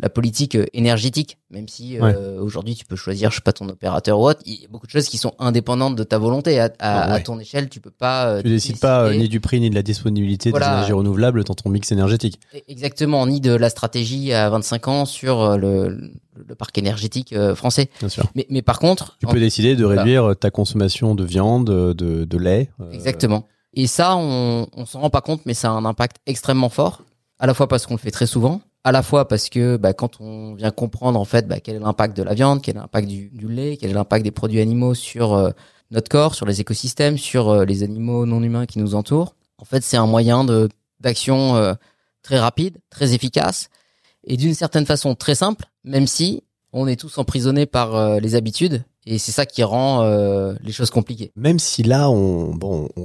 la 0.00 0.08
politique 0.08 0.54
euh, 0.54 0.66
énergétique, 0.72 1.38
même 1.50 1.68
si 1.68 1.98
euh, 2.00 2.40
aujourd'hui 2.40 2.74
tu 2.74 2.84
peux 2.84 2.96
choisir, 2.96 3.30
je 3.30 3.36
sais 3.36 3.42
pas, 3.42 3.52
ton 3.52 3.68
opérateur 3.68 4.18
ou 4.18 4.28
autre, 4.28 4.40
il 4.46 4.60
y 4.60 4.64
a 4.64 4.68
beaucoup 4.68 4.86
de 4.86 4.90
choses 4.90 5.08
qui 5.08 5.18
sont 5.18 5.32
indépendantes 5.38 5.96
de 5.96 6.02
ta 6.04 6.18
volonté. 6.18 6.58
À, 6.60 6.64
à, 6.64 6.70
Ah 6.80 7.08
ouais. 7.08 7.14
à 7.14 7.20
ton 7.20 7.38
échelle, 7.38 7.68
tu 7.68 7.80
peux 7.80 7.90
pas. 7.90 8.42
Tu 8.42 8.48
décides 8.48 8.80
pas 8.80 9.04
euh, 9.04 9.14
ni 9.14 9.28
du 9.28 9.40
prix 9.40 9.60
ni 9.60 9.70
de 9.70 9.74
la 9.74 9.82
disponibilité 9.82 10.50
Voilà. 10.50 10.66
des 10.68 10.72
énergies 10.74 10.92
renouvelables 10.92 11.44
dans 11.44 11.54
ton 11.54 11.70
mix 11.70 11.90
énergétique. 11.92 12.40
Exactement, 12.68 13.26
ni 13.26 13.40
de 13.40 13.52
la 13.52 13.70
stratégie 13.70 14.32
à 14.32 14.48
25 14.50 14.88
ans 14.88 15.04
sur 15.04 15.56
le, 15.56 16.10
le 16.36 16.54
parc 16.54 16.76
énergétique 16.78 17.34
français. 17.54 17.88
Bien 18.00 18.08
sûr. 18.08 18.24
Mais, 18.34 18.46
mais 18.50 18.62
par 18.62 18.78
contre, 18.78 19.16
Tu 19.20 19.26
en- 19.26 19.30
peux 19.30 19.40
décider 19.40 19.76
de 19.76 19.84
Voilà. 19.84 20.02
réduire 20.02 20.34
ta 20.38 20.50
consommation 20.50 21.14
de 21.14 21.24
viande, 21.24 21.66
de, 21.66 22.24
de 22.24 22.38
lait. 22.38 22.70
euh, 22.80 22.90
Exactement. 22.92 23.44
Et 23.74 23.86
ça, 23.86 24.16
on, 24.16 24.66
on 24.74 24.86
s'en 24.86 25.00
rend 25.00 25.10
pas 25.10 25.20
compte, 25.20 25.42
mais 25.46 25.54
ça 25.54 25.68
a 25.68 25.72
un 25.72 25.84
impact 25.84 26.16
extrêmement 26.26 26.68
fort. 26.70 27.02
À 27.38 27.46
la 27.46 27.54
fois 27.54 27.68
parce 27.68 27.86
qu'on 27.86 27.94
le 27.94 27.98
fait 28.00 28.10
très 28.10 28.26
souvent, 28.26 28.60
à 28.84 28.92
la 28.92 29.02
fois 29.02 29.28
parce 29.28 29.48
que 29.48 29.76
bah, 29.76 29.92
quand 29.92 30.20
on 30.20 30.54
vient 30.54 30.70
comprendre 30.70 31.18
en 31.18 31.24
fait 31.24 31.46
bah, 31.46 31.60
quel 31.60 31.76
est 31.76 31.80
l'impact 31.80 32.16
de 32.16 32.22
la 32.22 32.34
viande, 32.34 32.62
quel 32.62 32.76
est 32.76 32.80
l'impact 32.80 33.08
du, 33.08 33.30
lait, 33.48 33.76
quel 33.76 33.90
est 33.90 33.94
l'impact 33.94 34.24
des 34.24 34.30
produits 34.30 34.60
animaux 34.60 34.94
sur 34.94 35.34
euh, 35.34 35.50
notre 35.90 36.08
corps, 36.08 36.34
sur 36.34 36.46
les 36.46 36.60
écosystèmes, 36.60 37.18
sur 37.18 37.48
euh, 37.48 37.64
les 37.64 37.82
animaux 37.82 38.26
non 38.26 38.42
humains 38.42 38.66
qui 38.66 38.78
nous 38.78 38.94
entourent. 38.94 39.34
En 39.58 39.64
fait, 39.64 39.82
c'est 39.82 39.96
un 39.96 40.06
moyen 40.06 40.44
de 40.44 40.68
d'action 41.00 41.56
euh, 41.56 41.74
très 42.22 42.38
rapide, 42.38 42.78
très 42.90 43.14
efficace 43.14 43.68
et 44.24 44.36
d'une 44.36 44.54
certaine 44.54 44.86
façon 44.86 45.14
très 45.14 45.34
simple, 45.34 45.64
même 45.84 46.06
si 46.06 46.42
on 46.72 46.86
est 46.86 46.96
tous 46.96 47.18
emprisonnés 47.18 47.66
par 47.66 47.94
euh, 47.94 48.20
les 48.20 48.34
habitudes 48.34 48.84
et 49.10 49.16
c'est 49.16 49.32
ça 49.32 49.46
qui 49.46 49.62
rend 49.62 50.02
euh, 50.02 50.54
les 50.62 50.70
choses 50.70 50.90
compliquées. 50.90 51.32
Même 51.34 51.58
si 51.58 51.82
là, 51.82 52.10
on, 52.10 52.58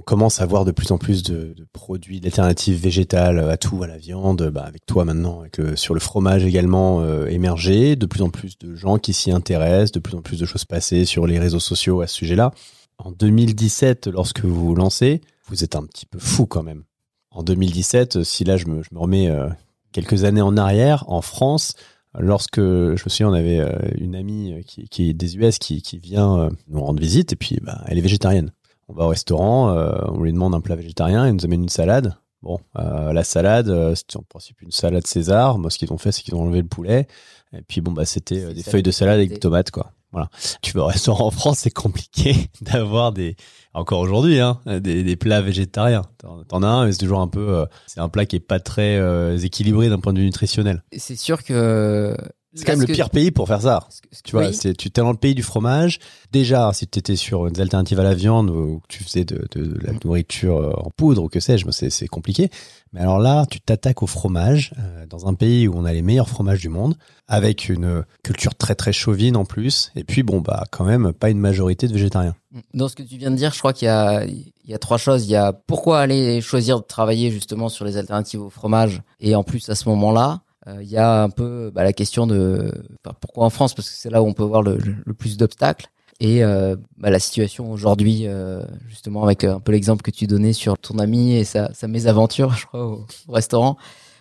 commence 0.05 0.41
à 0.41 0.45
voir 0.45 0.65
de 0.65 0.71
plus 0.71 0.91
en 0.91 0.97
plus 0.97 1.23
de, 1.23 1.55
produits, 1.71 2.19
d'alternatives 2.19 2.77
végétales 2.77 3.39
à 3.39 3.55
tout, 3.55 3.81
à 3.83 3.87
la 3.87 3.97
viande, 3.97 4.49
bah, 4.49 4.65
avec 4.67 4.85
toi 4.85 5.05
maintenant, 5.05 5.39
avec 5.39 5.57
le, 5.57 5.77
sur 5.77 5.93
le 5.93 6.01
fromage 6.01 6.43
également 6.43 6.99
euh, 6.99 7.27
émergé, 7.27 7.95
de 7.95 8.05
plus 8.05 8.21
en 8.21 8.29
plus 8.29 8.57
de 8.57 8.75
gens 8.75 8.97
qui 8.97 9.13
s'y 9.13 9.31
intéressent, 9.31 9.93
de 9.93 9.99
plus 9.99 10.15
en 10.15 10.21
plus 10.21 10.37
de 10.37 10.45
choses 10.45 10.65
passées 10.65 11.05
sur 11.05 11.25
les 11.25 11.39
réseaux 11.39 11.61
sociaux 11.61 12.01
à 12.01 12.07
ce 12.07 12.15
sujet-là. 12.15 12.51
En 12.97 13.11
2017, 13.11 14.07
lorsque 14.07 14.43
vous 14.43 14.67
vous 14.67 14.75
lancez, 14.75 15.21
vous 15.47 15.63
êtes 15.63 15.77
un 15.77 15.85
petit 15.85 16.05
peu 16.05 16.19
fou 16.19 16.45
quand 16.45 16.63
même. 16.63 16.83
En 17.31 17.43
2017, 17.43 18.23
si 18.23 18.43
là 18.43 18.57
je 18.57 18.67
me, 18.67 18.83
je 18.83 18.89
me 18.91 18.99
remets 18.99 19.29
euh, 19.29 19.47
quelques 19.93 20.25
années 20.25 20.41
en 20.41 20.57
arrière, 20.57 21.05
en 21.07 21.21
France, 21.21 21.75
lorsque 22.19 22.59
je 22.59 22.91
me 22.91 23.09
souviens, 23.09 23.29
on 23.29 23.33
avait 23.33 23.59
euh, 23.59 23.71
une 23.97 24.15
amie 24.15 24.63
qui, 24.65 24.87
qui 24.87 25.09
est 25.09 25.13
des 25.13 25.37
US 25.37 25.57
qui, 25.57 25.81
qui 25.81 25.97
vient 25.97 26.39
euh, 26.39 26.49
nous 26.67 26.81
rendre 26.81 26.99
visite 26.99 27.33
et 27.33 27.35
puis 27.35 27.59
bah, 27.61 27.81
elle 27.87 27.97
est 27.97 28.01
végétarienne. 28.01 28.51
On 28.89 28.93
va 28.93 29.05
au 29.05 29.09
restaurant, 29.09 29.69
euh, 29.69 29.93
on 30.09 30.21
lui 30.21 30.33
demande 30.33 30.53
un 30.53 30.61
plat 30.61 30.75
végétarien, 30.75 31.25
elle 31.25 31.33
nous 31.33 31.45
amène 31.45 31.63
une 31.63 31.69
salade. 31.69 32.15
Bon, 32.43 32.59
euh, 32.77 33.13
la 33.13 33.23
salade, 33.23 33.69
euh, 33.69 33.95
c'était 33.95 34.17
en 34.17 34.23
principe 34.23 34.61
une 34.61 34.71
salade 34.71 35.07
César. 35.07 35.57
Moi, 35.57 35.71
ce 35.71 35.77
qu'ils 35.77 35.93
ont 35.93 35.97
fait, 35.97 36.11
c'est 36.11 36.23
qu'ils 36.23 36.35
ont 36.35 36.41
enlevé 36.41 36.61
le 36.61 36.67
poulet. 36.67 37.07
Et 37.53 37.61
puis, 37.61 37.79
bon, 37.79 37.93
bah, 37.93 38.03
c'était 38.03 38.43
euh, 38.43 38.53
des 38.53 38.63
feuilles 38.63 38.83
de 38.83 38.91
salade 38.91 39.15
avec 39.15 39.29
des 39.29 39.39
tomates, 39.39 39.71
quoi. 39.71 39.93
Voilà. 40.11 40.29
Tu 40.61 40.73
vas 40.73 40.83
au 40.83 40.87
restaurant 40.87 41.27
en 41.27 41.31
France, 41.31 41.59
c'est 41.59 41.71
compliqué 41.71 42.35
d'avoir 42.61 43.13
des, 43.13 43.37
encore 43.73 43.99
aujourd'hui, 43.99 44.39
hein, 44.39 44.59
des, 44.65 45.15
plats 45.15 45.41
végétariens. 45.41 46.03
T'en 46.19 46.43
t'en 46.43 46.63
as 46.63 46.67
un, 46.67 46.85
mais 46.85 46.91
c'est 46.91 46.99
toujours 46.99 47.21
un 47.21 47.27
peu, 47.27 47.49
euh, 47.49 47.65
c'est 47.87 47.99
un 47.99 48.09
plat 48.09 48.25
qui 48.25 48.35
est 48.35 48.39
pas 48.39 48.59
très 48.59 48.97
euh, 48.97 49.37
équilibré 49.37 49.89
d'un 49.89 49.99
point 49.99 50.13
de 50.13 50.19
vue 50.19 50.25
nutritionnel. 50.25 50.83
c'est 50.95 51.15
sûr 51.15 51.43
que 51.43 52.15
C'est 52.55 52.65
quand 52.65 52.77
même 52.77 52.87
le 52.87 52.93
pire 52.93 53.09
pays 53.09 53.31
pour 53.31 53.47
faire 53.47 53.61
ça. 53.61 53.87
Tu 54.23 54.31
vois, 54.31 54.53
c'est 54.53 54.75
tu 54.75 54.89
es 54.89 54.91
dans 54.91 55.11
le 55.11 55.17
pays 55.17 55.33
du 55.33 55.43
fromage. 55.43 55.99
Déjà, 56.31 56.71
si 56.73 56.87
tu 56.87 56.99
étais 56.99 57.15
sur 57.15 57.49
des 57.51 57.61
alternatives 57.61 57.99
à 57.99 58.03
la 58.03 58.13
viande 58.13 58.49
ou 58.49 58.79
que 58.79 58.87
tu 58.89 59.03
faisais 59.03 59.25
de, 59.25 59.47
de, 59.55 59.77
la 59.81 59.93
nourriture 60.03 60.57
euh, 60.57 60.73
en 60.77 60.89
poudre 60.91 61.23
ou 61.23 61.29
que 61.29 61.39
sais-je, 61.39 61.65
c'est 61.71 62.07
compliqué. 62.07 62.49
Mais 62.91 63.01
alors 63.01 63.17
là, 63.17 63.45
tu 63.49 63.59
t'attaques 63.59 64.03
au 64.03 64.07
fromage 64.07 64.73
euh, 64.77 65.05
dans 65.07 65.27
un 65.27 65.33
pays 65.33 65.67
où 65.67 65.73
on 65.75 65.83
a 65.83 65.93
les 65.93 66.03
meilleurs 66.03 66.29
fromages 66.29 66.61
du 66.61 66.69
monde, 66.69 66.95
avec 67.27 67.69
une 67.69 68.03
culture 68.23 68.53
très 68.53 68.75
très 68.75 68.93
chauvine 68.93 69.35
en 69.35 69.45
plus. 69.45 69.91
Et 69.95 70.03
puis 70.03 70.21
bon, 70.21 70.41
bah 70.41 70.63
quand 70.71 70.85
même 70.85 71.11
pas 71.11 71.31
une 71.31 71.39
majorité 71.39 71.87
de 71.87 71.93
végétariens. 71.93 72.35
Dans 72.75 72.87
ce 72.87 72.95
que 72.95 73.01
tu 73.01 73.17
viens 73.17 73.31
de 73.31 73.35
dire, 73.35 73.51
je 73.51 73.59
crois 73.59 73.73
qu'il 73.73 73.87
y 73.87 73.89
a 73.89 74.25
il 74.25 74.71
y 74.71 74.75
a 74.75 74.79
trois 74.79 74.97
choses. 74.97 75.25
Il 75.25 75.31
y 75.31 75.35
a 75.35 75.53
pourquoi 75.53 75.99
aller 75.99 76.39
choisir 76.41 76.79
de 76.79 76.85
travailler 76.85 77.31
justement 77.31 77.69
sur 77.69 77.83
les 77.83 77.97
alternatives 77.97 78.41
au 78.41 78.49
fromage 78.49 79.01
et 79.19 79.35
en 79.35 79.43
plus 79.43 79.67
à 79.69 79.75
ce 79.75 79.89
moment-là 79.89 80.41
euh, 80.51 80.52
il 80.81 80.87
y 80.87 80.97
a 80.97 81.23
un 81.23 81.29
peu 81.29 81.71
bah, 81.73 81.83
la 81.83 81.93
question 81.93 82.27
de 82.27 82.71
pourquoi 83.19 83.45
en 83.45 83.49
France? 83.49 83.73
Parce 83.73 83.89
que 83.89 83.95
c'est 83.95 84.09
là 84.09 84.21
où 84.21 84.27
on 84.27 84.33
peut 84.33 84.43
voir 84.43 84.61
le, 84.61 84.77
plus 85.17 85.37
d'obstacles. 85.37 85.87
Et 86.19 86.43
euh, 86.43 86.75
bah, 86.97 87.09
la 87.09 87.19
situation 87.19 87.71
aujourd'hui 87.71 88.27
euh, 88.27 88.63
justement 88.87 89.23
avec 89.23 89.43
un 89.43 89.59
peu 89.59 89.71
l'exemple 89.71 90.03
que 90.03 90.11
tu 90.11 90.27
donnais 90.27 90.53
sur 90.53 90.77
ton 90.77 90.99
ami 90.99 91.35
et 91.35 91.43
sa, 91.43 91.73
sa 91.73 91.87
mésaventure 91.87 92.53
je 92.57 92.65
crois 92.65 92.85
au, 92.85 93.05
restaurant. 93.29 93.77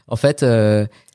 En 0.09 0.17
fait 0.17 0.45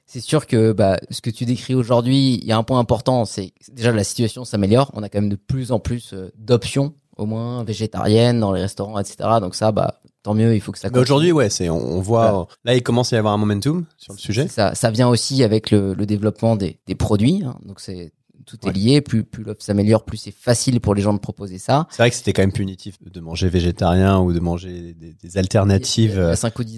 c'est 0.06 0.22
sûr 0.22 0.48
que 0.48 0.72
bah, 0.72 0.98
ce 1.10 1.20
que 1.22 1.30
tu 1.30 1.46
décris 1.46 1.76
aujourd'hui 1.76 2.36
il 2.36 2.46
y 2.46 2.52
a 2.52 2.58
un 2.58 2.64
point 2.64 2.80
important 2.80 3.26
c'est 3.26 3.52
déjà 3.74 3.92
la 3.92 4.04
situation 4.04 4.46
s'améliore. 4.46 4.92
On 4.94 5.04
a 5.04 5.10
quand 5.10 5.20
même 5.20 5.30
de 5.30 5.36
plus 5.36 5.72
en 5.72 5.80
plus 5.80 6.14
d'options 6.38 6.94
au 7.18 7.26
moins 7.26 7.64
végétariennes 7.64 8.40
dans 8.40 8.54
les 8.54 8.62
restaurants 8.62 9.00
etc 9.00 9.18
donc 9.42 9.56
ça 9.56 9.72
bah 9.72 10.00
tant 10.28 10.34
mieux, 10.34 10.54
il 10.54 10.60
faut 10.60 10.74
que 10.74 10.78
ça. 10.78 10.90
Mais 10.92 11.00
aujourd'hui, 11.00 11.32
ouais, 11.32 11.50
c'est 11.50 11.70
on, 11.70 12.02
voit 12.02 12.50
là, 12.66 12.76
il 12.76 12.84
commence 12.84 13.14
à 13.14 13.16
y 13.16 13.20
avoir 13.20 13.34
un 13.34 13.38
momentum 13.38 13.86
sur 13.98 14.12
le 14.12 14.20
sujet. 14.20 14.50
Ça, 14.50 14.76
ça 14.76 14.92
vient 14.92 15.08
aussi 15.08 15.42
avec 15.42 15.72
le, 15.72 15.94
le 15.94 16.06
développement 16.06 16.58
des, 16.58 16.80
des 16.86 16.96
produits, 16.96 17.44
hein. 17.46 17.56
donc 17.64 17.80
c'est 17.80 18.12
tout 18.48 18.58
est 18.68 18.72
lié. 18.72 19.02
Plus, 19.02 19.24
plus 19.24 19.44
l'offre 19.44 19.62
s'améliore, 19.62 20.04
plus 20.04 20.18
c'est 20.18 20.34
facile 20.34 20.82
pour 20.82 20.96
les 20.96 21.02
gens 21.02 21.14
de 21.14 21.20
proposer 21.20 21.60
ça. 21.60 21.88
C'est 21.92 22.02
vrai 22.02 22.10
que 22.10 22.16
c'était 22.16 22.34
quand 22.34 22.42
même 22.42 22.52
punitif 22.52 22.98
de 23.04 23.20
manger 23.20 23.50
végétarien 23.50 24.20
ou 24.20 24.34
de 24.34 24.40
manger 24.40 24.94
des, 24.94 25.14
des 25.14 25.38
alternatives 25.38 26.20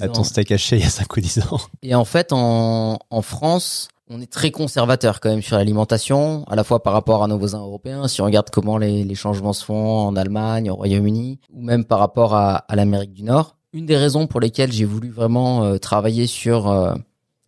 à 0.01 0.09
ton 0.09 0.23
steak 0.23 0.51
haché 0.51 0.77
il 0.77 0.81
y 0.81 0.85
a 0.85 0.89
5 0.89 1.15
ou 1.15 1.21
10 1.21 1.39
ans. 1.39 1.59
Et 1.83 1.95
en 1.95 2.05
fait, 2.05 2.33
en, 2.33 2.99
en 3.09 3.21
France, 3.21 3.87
on 4.09 4.19
est 4.21 4.31
très 4.31 4.51
conservateur 4.51 5.19
quand 5.19 5.29
même 5.29 5.41
sur 5.43 5.55
l'alimentation, 5.55 6.43
à 6.47 6.55
la 6.55 6.63
fois 6.63 6.81
par 6.81 6.93
rapport 6.93 7.23
à 7.23 7.27
nos 7.27 7.37
voisins 7.37 7.59
européens, 7.59 8.07
si 8.07 8.21
on 8.21 8.25
regarde 8.25 8.49
comment 8.49 8.77
les, 8.77 9.03
les 9.03 9.15
changements 9.15 9.53
se 9.53 9.63
font 9.63 9.99
en 9.99 10.15
Allemagne, 10.15 10.71
au 10.71 10.75
Royaume-Uni, 10.75 11.39
ou 11.53 11.61
même 11.61 11.85
par 11.85 11.99
rapport 11.99 12.33
à, 12.33 12.55
à 12.55 12.75
l'Amérique 12.75 13.13
du 13.13 13.23
Nord. 13.23 13.55
Une 13.71 13.85
des 13.85 13.97
raisons 13.97 14.25
pour 14.25 14.39
lesquelles 14.39 14.71
j'ai 14.71 14.85
voulu 14.85 15.11
vraiment 15.11 15.63
euh, 15.63 15.77
travailler 15.77 16.25
sur 16.25 16.69
euh, 16.69 16.95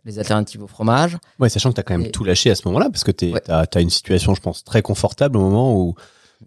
les 0.05 0.19
alternatives 0.19 0.63
au 0.63 0.67
fromage. 0.67 1.17
Ouais, 1.39 1.49
sachant 1.49 1.69
que 1.69 1.75
tu 1.75 1.79
as 1.79 1.83
quand 1.83 1.97
même 1.97 2.11
tout 2.11 2.23
lâché 2.23 2.49
à 2.51 2.55
ce 2.55 2.67
moment-là, 2.67 2.89
parce 2.89 3.03
que 3.03 3.11
tu 3.11 3.33
as, 3.47 3.81
une 3.81 3.89
situation, 3.89 4.35
je 4.35 4.41
pense, 4.41 4.63
très 4.63 4.81
confortable 4.81 5.37
au 5.37 5.41
moment 5.41 5.75
où, 5.75 5.95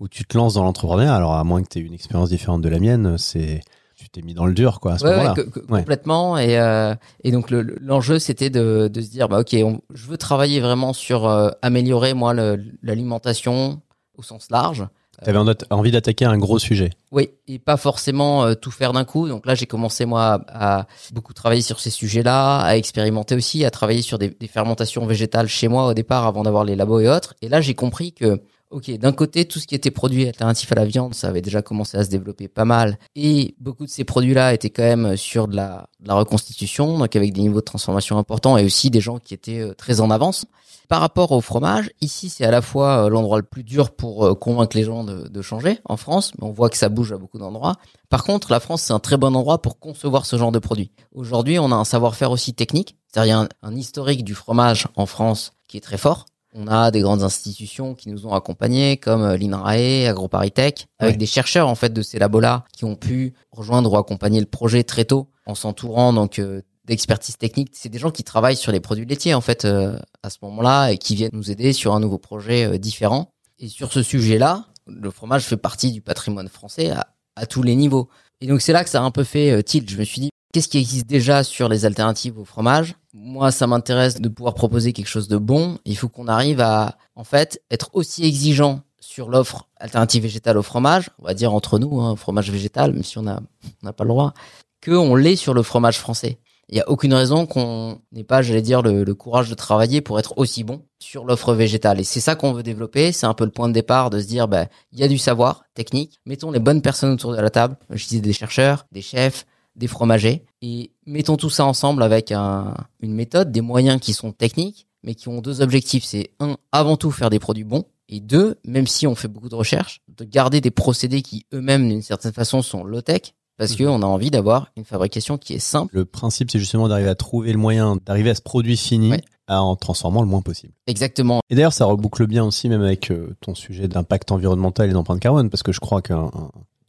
où 0.01 0.09
tu 0.09 0.25
te 0.25 0.37
lances 0.37 0.55
dans 0.55 0.65
l'entrepreneuriat. 0.65 1.15
Alors, 1.15 1.35
à 1.35 1.45
moins 1.45 1.63
que 1.63 1.69
tu 1.69 1.79
aies 1.79 1.83
une 1.83 1.95
expérience 1.95 2.31
différente 2.31 2.63
de 2.63 2.69
la 2.69 2.79
mienne, 2.79 3.17
c'est 3.19 3.61
tu 3.97 4.09
t'es 4.09 4.23
mis 4.23 4.35
dans 4.35 4.47
le 4.47 4.55
dur 4.55 4.81
quoi 4.81 4.95
à 4.95 4.99
ce 4.99 5.07
moment-là. 5.07 5.35
complètement 5.69 6.37
et 6.37 6.59
euh, 6.59 6.95
et 7.23 7.31
donc 7.31 7.51
l'enjeu 7.51 8.19
c'était 8.19 8.51
de 8.51 8.89
de 8.93 9.01
se 9.01 9.09
dire 9.09 9.29
bah 9.29 9.39
ok 9.39 9.55
je 9.55 10.07
veux 10.07 10.17
travailler 10.17 10.61
vraiment 10.61 10.93
sur 10.93 11.29
euh, 11.29 11.51
améliorer 11.63 12.13
moi 12.13 12.35
l'alimentation 12.83 13.81
au 14.17 14.23
sens 14.23 14.51
large. 14.51 14.87
Tu 15.23 15.30
avais 15.30 15.38
envie 15.71 15.90
d'attaquer 15.90 16.25
un 16.25 16.38
gros 16.38 16.59
sujet. 16.59 16.90
Oui, 17.12 17.30
et 17.47 17.59
pas 17.59 17.76
forcément 17.76 18.44
euh, 18.44 18.54
tout 18.54 18.71
faire 18.71 18.92
d'un 18.92 19.04
coup. 19.04 19.28
Donc 19.28 19.47
là, 19.47 19.54
j'ai 19.54 19.66
commencé 19.66 20.04
moi 20.04 20.44
à, 20.49 20.87
beaucoup 21.12 21.33
travailler 21.33 21.62
sur 21.62 21.80
ces 21.80 21.90
sujets-là, 21.90 22.61
à 22.61 22.76
expérimenter 22.76 23.35
aussi, 23.35 23.64
à 23.64 23.71
travailler 23.71 24.02
sur 24.02 24.18
des, 24.18 24.30
des 24.30 24.49
fermentations 24.49 25.06
végétales 25.06 25.49
chez 25.49 25.68
moi 25.68 25.87
au 25.87 25.94
départ 25.94 26.26
avant 26.26 26.42
d'avoir 26.42 26.64
les 26.64 26.76
labos 26.76 27.00
et 27.00 27.09
autres. 27.09 27.35
Et 27.42 27.49
là, 27.49 27.61
j'ai 27.61 27.75
compris 27.75 28.12
que 28.12 28.40
Ok, 28.71 28.90
d'un 28.90 29.12
côté, 29.12 29.44
tout 29.44 29.61
ce 29.61 29.66
qui 29.66 29.75
était 29.75 29.90
produit 29.90 30.26
alternatif 30.26 30.73
à 30.73 30.75
la 30.75 30.85
viande, 30.85 31.14
ça 31.14 31.28
avait 31.28 31.42
déjà 31.42 31.62
commencé 31.62 31.97
à 31.97 32.04
se 32.04 32.09
développer 32.09 32.49
pas 32.49 32.64
mal. 32.64 32.99
Et 33.14 33.54
beaucoup 33.61 33.85
de 33.85 33.90
ces 33.90 34.04
produits-là 34.04 34.52
étaient 34.52 34.71
quand 34.71 34.83
même 34.83 35.16
sur 35.16 35.47
de 35.47 35.54
la, 35.54 35.87
reconstitution, 36.09 36.99
donc 36.99 37.14
avec 37.14 37.33
des 37.33 37.42
niveaux 37.42 37.61
de 37.61 37.64
transformation 37.64 38.18
importants 38.18 38.56
et 38.56 38.64
aussi 38.64 38.90
des 38.90 39.00
gens 39.00 39.18
qui 39.18 39.33
étaient 39.33 39.61
euh, 39.61 39.75
très 39.75 40.00
en 40.00 40.11
avance. 40.11 40.47
Par 40.88 41.00
rapport 41.00 41.33
au 41.33 41.40
fromage, 41.40 41.90
ici, 42.00 42.28
c'est 42.28 42.44
à 42.44 42.50
la 42.50 42.62
fois 42.62 43.04
euh, 43.04 43.09
l'endroit 43.11 43.38
le 43.38 43.44
plus 43.44 43.62
dur 43.62 43.90
pour 43.92 44.26
euh, 44.26 44.35
convaincre 44.35 44.76
les 44.76 44.85
gens 44.85 45.04
de, 45.04 45.28
de 45.28 45.42
changer 45.42 45.78
en 45.85 45.97
France, 45.97 46.33
mais 46.38 46.47
on 46.47 46.52
voit 46.52 46.68
que 46.68 46.76
ça 46.76 46.88
bouge 46.88 47.12
à 47.12 47.16
beaucoup 47.16 47.38
d'endroits. 47.38 47.76
Par 48.09 48.25
contre, 48.25 48.50
la 48.50 48.61
France, 48.61 48.83
c'est 48.83 48.92
un 48.92 48.99
très 48.99 49.16
bon 49.16 49.37
endroit 49.37 49.62
pour 49.62 49.78
concevoir 49.78 50.26
ce 50.26 50.37
genre 50.37 50.52
de 50.52 50.59
produit. 50.59 50.90
Aujourd'hui, 51.12 51.59
on 51.59 51.71
a 51.71 51.76
un 51.76 51.85
savoir-faire 51.85 52.33
aussi 52.33 52.54
technique, 52.54 52.97
c'est-à-dire 53.12 53.47
un 53.62 53.76
historique 53.76 54.25
du 54.25 54.35
fromage 54.35 54.88
en 54.97 55.06
France 55.06 55.52
qui 55.68 55.76
est 55.76 55.80
très 55.80 55.99
fort. 55.99 56.26
On 56.57 56.69
a 56.69 56.93
des 56.93 57.01
grandes 57.01 57.25
institutions 57.25 57.97
qui 57.97 58.09
nous 58.09 58.27
ont 58.27 58.33
accompagnés, 58.33 58.97
comme 58.97 59.23
euh, 59.23 59.37
l'INRAE, 59.37 60.09
AgroParisTech, 60.09 60.87
avec 61.01 61.19
des 61.19 61.27
chercheurs 61.27 61.69
en 61.69 61.75
fait 61.75 61.93
de 61.93 62.01
ces 62.01 62.21
labos-là 62.21 62.65
qui 62.73 62.85
ont 62.85 62.95
pu 62.95 63.35
rejoindre 63.51 63.93
ou 63.93 63.97
accompagner 63.97 64.39
le 64.39 64.47
projet 64.47 64.85
très 64.85 65.05
tôt 65.05 65.29
en 65.47 65.57
s'entourant 65.57 66.13
donc 66.13 66.39
euh, 66.39 66.63
d'expertise 66.85 67.37
technique. 67.39 67.71
C'est 67.73 67.89
des 67.89 67.99
gens 67.99 68.13
qui 68.13 68.23
travaillent 68.23 68.57
sur 68.57 68.71
les 68.71 68.79
produits 68.79 69.05
laitiers 69.05 69.35
en 69.35 69.41
fait 69.41 69.65
euh, 69.65 69.99
à 70.23 70.31
ce 70.31 70.39
moment-là 70.43 70.91
et 70.91 70.99
qui 70.99 71.17
viennent 71.17 71.33
nous 71.33 71.51
aider 71.51 71.73
sur 71.73 71.93
un 71.93 71.99
nouveau 71.99 72.19
projet 72.19 72.79
différent. 72.79 73.33
Et 73.59 73.69
sur 73.69 73.93
ce 73.93 74.05
sujet-là, 74.05 74.67
le 74.87 75.11
fromage 75.11 75.43
fait 75.43 75.57
partie 75.57 75.91
du 75.91 76.03
patrimoine 76.03 76.49
français 76.49 76.91
à, 76.91 77.09
à 77.35 77.47
tous 77.47 77.65
les 77.65 77.75
niveaux. 77.75 78.09
Et 78.41 78.47
donc 78.47 78.61
c'est 78.61 78.73
là 78.73 78.85
que 78.85 78.91
ça 78.91 79.01
a 79.01 79.03
un 79.03 79.11
peu 79.11 79.25
fait 79.25 79.61
tilt. 79.65 79.91
Je 79.91 79.99
me 79.99 80.05
suis 80.05 80.21
dit 80.21 80.31
Qu'est-ce 80.55 80.69
qui 80.69 80.79
existe 80.79 81.09
déjà 81.09 81.43
sur 81.43 81.69
les 81.69 81.85
alternatives 81.85 82.39
au 82.39 82.45
fromage? 82.45 82.95
Moi, 83.13 83.51
ça 83.51 83.67
m'intéresse 83.67 84.21
de 84.21 84.29
pouvoir 84.29 84.55
proposer 84.55 84.93
quelque 84.93 85.09
chose 85.09 85.27
de 85.27 85.37
bon. 85.37 85.79
Il 85.85 85.97
faut 85.97 86.09
qu'on 86.09 86.29
arrive 86.29 86.61
à, 86.61 86.97
en 87.17 87.25
fait, 87.25 87.61
être 87.73 87.91
aussi 87.93 88.25
exigeant 88.25 88.83
sur 89.01 89.31
l'offre 89.31 89.67
alternative 89.81 90.23
végétale 90.23 90.57
au 90.57 90.63
fromage, 90.63 91.11
on 91.19 91.25
va 91.25 91.35
dire 91.35 91.53
entre 91.53 91.81
nous, 91.81 92.01
hein, 92.01 92.15
fromage 92.15 92.53
végétal, 92.53 92.93
même 92.93 93.03
si 93.03 93.19
on 93.19 93.23
n'a 93.23 93.41
on 93.83 93.93
pas 93.93 94.05
le 94.05 94.11
droit, 94.11 94.33
que 94.81 94.93
on 94.93 95.17
l'est 95.17 95.35
sur 95.35 95.55
le 95.55 95.65
fromage 95.65 95.99
français. 95.99 96.39
Il 96.69 96.77
n'y 96.77 96.81
a 96.81 96.89
aucune 96.89 97.15
raison 97.15 97.47
qu'on 97.47 98.01
n'ait 98.13 98.23
pas, 98.23 98.41
j'allais 98.41 98.63
dire, 98.63 98.81
le, 98.81 99.13
courage 99.13 99.51
de 99.51 99.57
travailler 99.57 100.03
pour 100.03 100.21
être 100.21 100.39
aussi 100.39 100.63
bon 100.63 100.83
sur 101.01 101.25
l'offre 101.25 101.53
végétale. 101.53 101.99
Et 101.99 102.05
c'est 102.05 102.21
ça 102.21 102.37
qu'on 102.37 102.53
veut 102.53 102.63
développer. 102.63 103.11
C'est 103.11 103.27
un 103.27 103.35
peu 103.35 103.45
le 103.45 103.51
point 103.51 103.67
de 103.67 103.75
départ 103.75 104.09
de 104.09 104.21
se 104.21 104.27
dire, 104.29 104.47
bah, 104.47 104.67
il 104.93 105.01
y 105.01 105.03
a 105.03 105.09
du 105.09 105.19
savoir 105.19 105.65
technique. 105.75 106.21
Mettons 106.27 106.53
les 106.53 106.61
bonnes 106.61 106.81
personnes 106.81 107.11
autour 107.11 107.33
de 107.33 107.41
la 107.41 107.51
table. 107.51 107.77
Je 107.91 108.07
disais 108.07 108.21
des 108.21 108.33
chercheurs, 108.33 108.87
des 108.93 109.03
chefs, 109.03 109.47
des 109.76 109.87
fromagers 109.87 110.45
et 110.62 110.90
mettons 111.07 111.37
tout 111.37 111.50
ça 111.50 111.64
ensemble 111.64 112.02
avec 112.02 112.33
un, 112.33 112.75
une 113.00 113.14
méthode, 113.14 113.52
des 113.52 113.61
moyens 113.61 114.00
qui 114.00 114.12
sont 114.12 114.33
techniques, 114.33 114.87
mais 115.02 115.14
qui 115.14 115.28
ont 115.28 115.40
deux 115.40 115.61
objectifs. 115.61 116.04
C'est 116.04 116.31
un, 116.40 116.57
avant 116.73 116.97
tout 116.97 117.11
faire 117.11 117.31
des 117.31 117.38
produits 117.38 117.64
bons, 117.64 117.85
et 118.09 118.21
deux, 118.21 118.57
même 118.64 118.87
si 118.87 119.07
on 119.07 119.14
fait 119.14 119.28
beaucoup 119.28 119.49
de 119.49 119.54
recherches, 119.54 120.00
de 120.09 120.25
garder 120.25 120.61
des 120.61 120.71
procédés 120.71 121.23
qui 121.23 121.47
eux-mêmes 121.52 121.88
d'une 121.88 122.02
certaine 122.02 122.33
façon 122.33 122.62
sont 122.62 122.85
low-tech, 122.85 123.35
parce 123.57 123.78
mhm. 123.78 123.87
qu'on 123.87 124.02
a 124.02 124.07
envie 124.07 124.31
d'avoir 124.31 124.71
une 124.76 124.85
fabrication 124.85 125.38
qui 125.38 125.54
est 125.54 125.59
simple. 125.59 125.95
Le 125.97 126.04
principe, 126.04 126.50
c'est 126.50 126.59
justement 126.59 126.88
d'arriver 126.88 127.09
à 127.09 127.14
trouver 127.14 127.52
le 127.52 127.59
moyen 127.59 127.97
d'arriver 128.04 128.31
à 128.31 128.35
ce 128.35 128.43
produit 128.43 128.76
fini 128.76 129.12
en 129.49 129.76
transformant 129.76 130.23
le 130.23 130.26
moins 130.26 130.43
possible. 130.43 130.73
Exactement. 130.87 131.40
Et 131.50 131.54
d'ailleurs, 131.54 131.73
ça 131.73 131.85
reboucle 131.85 132.26
bien 132.26 132.45
aussi 132.45 132.69
même 132.69 132.83
avec 132.83 133.11
euh, 133.11 133.37
ton 133.40 133.54
sujet 133.54 133.88
d'impact 133.88 134.33
environnemental 134.33 134.88
et 134.88 134.93
d'empreinte 134.93 135.21
carbone, 135.21 135.50
parce 135.50 135.62
que 135.62 135.73
je 135.73 135.81
crois 135.81 136.02
qu'un 136.02 136.31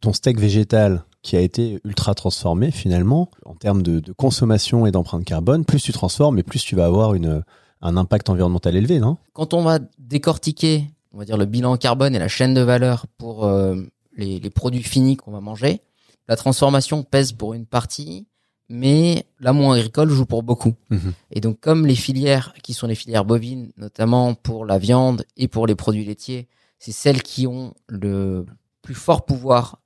ton 0.00 0.12
steak 0.12 0.38
végétal 0.38 1.04
qui 1.22 1.36
a 1.36 1.40
été 1.40 1.80
ultra 1.84 2.14
transformé 2.14 2.70
finalement 2.70 3.30
en 3.44 3.54
termes 3.54 3.82
de, 3.82 4.00
consommation 4.12 4.86
et 4.86 4.92
d'empreinte 4.92 5.24
carbone, 5.24 5.64
plus 5.64 5.82
tu 5.82 5.92
transformes 5.92 6.38
et 6.38 6.42
plus 6.42 6.62
tu 6.62 6.76
vas 6.76 6.86
avoir 6.86 7.14
une, 7.14 7.42
un 7.80 7.96
impact 7.96 8.30
environnemental 8.30 8.76
élevé, 8.76 9.00
non? 9.00 9.16
Quand 9.32 9.52
on 9.52 9.62
va 9.62 9.80
décortiquer, 9.98 10.84
on 11.12 11.18
va 11.18 11.24
dire 11.24 11.36
le 11.36 11.46
bilan 11.46 11.76
carbone 11.76 12.14
et 12.14 12.18
la 12.18 12.28
chaîne 12.28 12.54
de 12.54 12.60
valeur 12.60 13.06
pour 13.18 13.44
euh, 13.44 13.74
les, 14.16 14.38
les, 14.38 14.50
produits 14.50 14.84
finis 14.84 15.16
qu'on 15.16 15.32
va 15.32 15.40
manger, 15.40 15.80
la 16.28 16.36
transformation 16.36 17.02
pèse 17.02 17.32
pour 17.32 17.54
une 17.54 17.66
partie, 17.66 18.28
mais 18.68 19.26
l'amont 19.40 19.72
agricole 19.72 20.10
joue 20.10 20.26
pour 20.26 20.42
beaucoup. 20.42 20.74
Mhm. 20.90 21.12
Et 21.32 21.40
donc 21.40 21.60
comme 21.60 21.86
les 21.86 21.96
filières 21.96 22.54
qui 22.62 22.72
sont 22.72 22.86
les 22.86 22.94
filières 22.94 23.24
bovines, 23.24 23.72
notamment 23.76 24.34
pour 24.34 24.64
la 24.64 24.78
viande 24.78 25.24
et 25.36 25.48
pour 25.48 25.66
les 25.66 25.74
produits 25.74 26.04
laitiers, 26.04 26.48
c'est 26.78 26.92
celles 26.92 27.22
qui 27.22 27.46
ont 27.46 27.74
le 27.88 28.46
plus 28.82 28.94
fort 28.94 29.24
pouvoir 29.24 29.80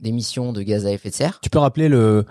d'émissions 0.00 0.52
de 0.52 0.62
gaz 0.62 0.86
à 0.86 0.92
effet 0.92 1.10
de 1.10 1.14
serre. 1.14 1.38
Tu 1.42 1.50
peux 1.50 1.58
rappeler 1.58 1.88
le, 1.88 2.24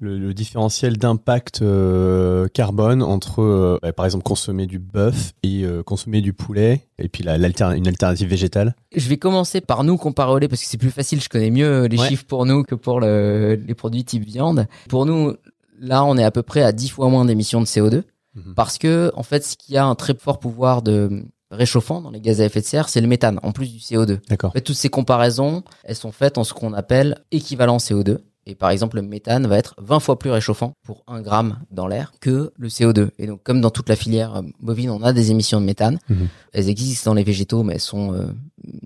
le, 0.00 0.34
différentiel 0.34 0.98
d'impact 0.98 1.62
euh, 1.62 2.48
carbone 2.48 3.02
entre, 3.02 3.42
euh, 3.42 3.78
bah, 3.82 3.92
par 3.92 4.04
exemple, 4.04 4.24
consommer 4.24 4.66
du 4.66 4.78
bœuf 4.78 5.32
et 5.42 5.64
euh, 5.64 5.82
consommer 5.82 6.20
du 6.20 6.32
poulet, 6.32 6.86
et 6.98 7.08
puis 7.08 7.22
la, 7.22 7.36
une 7.36 7.88
alternative 7.88 8.28
végétale? 8.28 8.74
Je 8.94 9.08
vais 9.08 9.16
commencer 9.16 9.60
par 9.60 9.84
nous 9.84 9.96
comparer 9.96 10.32
au 10.32 10.38
lait, 10.38 10.48
parce 10.48 10.62
que 10.62 10.68
c'est 10.68 10.78
plus 10.78 10.90
facile, 10.90 11.20
je 11.20 11.28
connais 11.28 11.50
mieux 11.50 11.86
les 11.86 11.98
chiffres 11.98 12.24
pour 12.26 12.46
nous 12.46 12.62
que 12.62 12.74
pour 12.74 13.00
le, 13.00 13.54
les 13.66 13.74
produits 13.74 14.04
type 14.04 14.24
viande. 14.24 14.66
Pour 14.88 15.06
nous, 15.06 15.34
là, 15.78 16.04
on 16.04 16.16
est 16.16 16.24
à 16.24 16.30
peu 16.30 16.42
près 16.42 16.62
à 16.62 16.72
10 16.72 16.90
fois 16.90 17.08
moins 17.08 17.24
d'émissions 17.24 17.60
de 17.60 17.66
CO2, 17.66 18.02
mhm. 18.34 18.54
parce 18.54 18.78
que, 18.78 19.12
en 19.14 19.22
fait, 19.22 19.44
ce 19.44 19.56
qui 19.56 19.76
a 19.76 19.86
un 19.86 19.94
très 19.94 20.14
fort 20.14 20.38
pouvoir 20.38 20.82
de 20.82 21.24
réchauffant 21.54 22.00
dans 22.00 22.10
les 22.10 22.20
gaz 22.20 22.40
à 22.40 22.44
effet 22.44 22.60
de 22.60 22.66
serre, 22.66 22.88
c'est 22.88 23.00
le 23.00 23.06
méthane, 23.06 23.40
en 23.42 23.52
plus 23.52 23.72
du 23.72 23.78
CO2. 23.78 24.20
D'accord. 24.28 24.52
toutes 24.52 24.76
ces 24.76 24.88
comparaisons, 24.88 25.62
elles 25.84 25.96
sont 25.96 26.12
faites 26.12 26.38
en 26.38 26.44
ce 26.44 26.54
qu'on 26.54 26.72
appelle 26.72 27.18
équivalent 27.30 27.78
CO2. 27.78 28.18
Et 28.46 28.54
par 28.54 28.70
exemple, 28.70 28.96
le 28.96 29.02
méthane 29.02 29.46
va 29.46 29.56
être 29.56 29.74
20 29.78 30.00
fois 30.00 30.18
plus 30.18 30.30
réchauffant 30.30 30.74
pour 30.82 31.02
1 31.06 31.22
gramme 31.22 31.60
dans 31.70 31.86
l'air 31.86 32.12
que 32.20 32.52
le 32.56 32.68
CO2. 32.68 33.08
Et 33.18 33.26
donc, 33.26 33.42
comme 33.42 33.60
dans 33.60 33.70
toute 33.70 33.88
la 33.88 33.96
filière 33.96 34.36
euh, 34.36 34.42
bovine, 34.60 34.90
on 34.90 35.02
a 35.02 35.12
des 35.14 35.30
émissions 35.30 35.60
de 35.60 35.66
méthane. 35.66 35.98
Mhm. 36.10 36.28
Elles 36.52 36.68
existent 36.68 37.10
dans 37.10 37.14
les 37.14 37.24
végétaux, 37.24 37.62
mais 37.62 37.74
elles 37.74 37.80
sont 37.80 38.12
euh, 38.12 38.26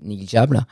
négligeables. 0.01 0.65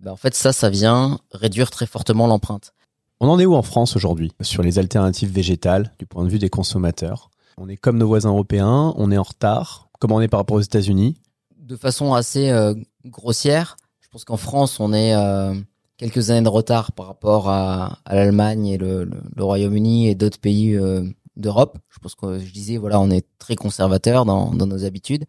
Ben, 0.00 0.10
en 0.10 0.16
fait, 0.16 0.34
ça, 0.34 0.52
ça 0.52 0.70
vient 0.70 1.20
réduire 1.30 1.70
très 1.70 1.86
fortement 1.86 2.26
l'empreinte. 2.26 2.72
On 3.20 3.28
en 3.28 3.38
est 3.38 3.46
où 3.46 3.54
en 3.54 3.62
France 3.62 3.94
aujourd'hui 3.94 4.32
sur 4.40 4.64
les 4.64 4.80
alternatives 4.80 5.30
végétales 5.30 5.94
du 6.00 6.06
point 6.06 6.24
de 6.24 6.28
vue 6.28 6.40
des 6.40 6.50
consommateurs? 6.50 7.30
On 7.56 7.68
est 7.68 7.76
comme 7.76 7.98
nos 7.98 8.08
voisins 8.08 8.30
européens, 8.30 8.92
on 8.96 9.12
est 9.12 9.18
en 9.18 9.22
retard. 9.22 9.88
Comment 10.00 10.16
on 10.16 10.20
est 10.20 10.26
par 10.26 10.40
rapport 10.40 10.56
aux 10.56 10.62
États-Unis? 10.62 11.14
De 11.62 11.76
façon 11.76 12.12
assez 12.12 12.50
euh, 12.50 12.74
grossière, 13.06 13.76
je 14.00 14.08
pense 14.08 14.24
qu'en 14.24 14.36
France, 14.36 14.80
on 14.80 14.92
est 14.92 15.14
euh, 15.14 15.54
quelques 15.96 16.30
années 16.30 16.42
de 16.42 16.48
retard 16.48 16.90
par 16.90 17.06
rapport 17.06 17.48
à, 17.48 17.98
à 18.04 18.16
l'Allemagne 18.16 18.66
et 18.66 18.78
le, 18.78 19.04
le- 19.04 19.44
Royaume-Uni 19.44 20.08
et 20.08 20.16
d'autres 20.16 20.40
pays 20.40 20.74
euh, 20.74 21.04
d'Europe. 21.36 21.78
Je 21.88 22.00
pense 22.00 22.16
que 22.16 22.40
je 22.40 22.52
disais, 22.52 22.78
voilà, 22.78 22.98
on 22.98 23.10
est 23.10 23.24
très 23.38 23.54
conservateur 23.54 24.24
dans, 24.24 24.50
dans 24.52 24.66
nos 24.66 24.84
habitudes. 24.84 25.24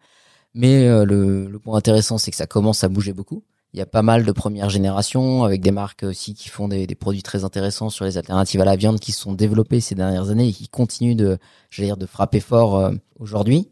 Mais 0.54 0.88
euh, 0.88 1.04
le, 1.04 1.46
le 1.46 1.58
point 1.60 1.78
intéressant, 1.78 2.18
c'est 2.18 2.32
que 2.32 2.36
ça 2.36 2.48
commence 2.48 2.82
à 2.82 2.88
bouger 2.88 3.12
beaucoup. 3.12 3.44
Il 3.72 3.78
y 3.78 3.82
a 3.82 3.86
pas 3.86 4.02
mal 4.02 4.24
de 4.24 4.32
premières 4.32 4.70
générations 4.70 5.44
avec 5.44 5.60
des 5.60 5.72
marques 5.72 6.02
aussi 6.02 6.34
qui 6.34 6.48
font 6.48 6.66
des, 6.66 6.88
des 6.88 6.94
produits 6.96 7.22
très 7.22 7.44
intéressants 7.44 7.90
sur 7.90 8.04
les 8.04 8.18
alternatives 8.18 8.60
à 8.60 8.64
la 8.64 8.76
viande 8.76 8.98
qui 8.98 9.12
se 9.12 9.20
sont 9.20 9.32
développées 9.34 9.80
ces 9.80 9.94
dernières 9.94 10.30
années 10.30 10.48
et 10.48 10.52
qui 10.52 10.68
continuent 10.68 11.16
de, 11.16 11.38
j'allais 11.70 11.88
dire, 11.88 11.96
de 11.96 12.06
frapper 12.06 12.40
fort 12.40 12.76
euh, 12.76 12.92
aujourd'hui. 13.20 13.68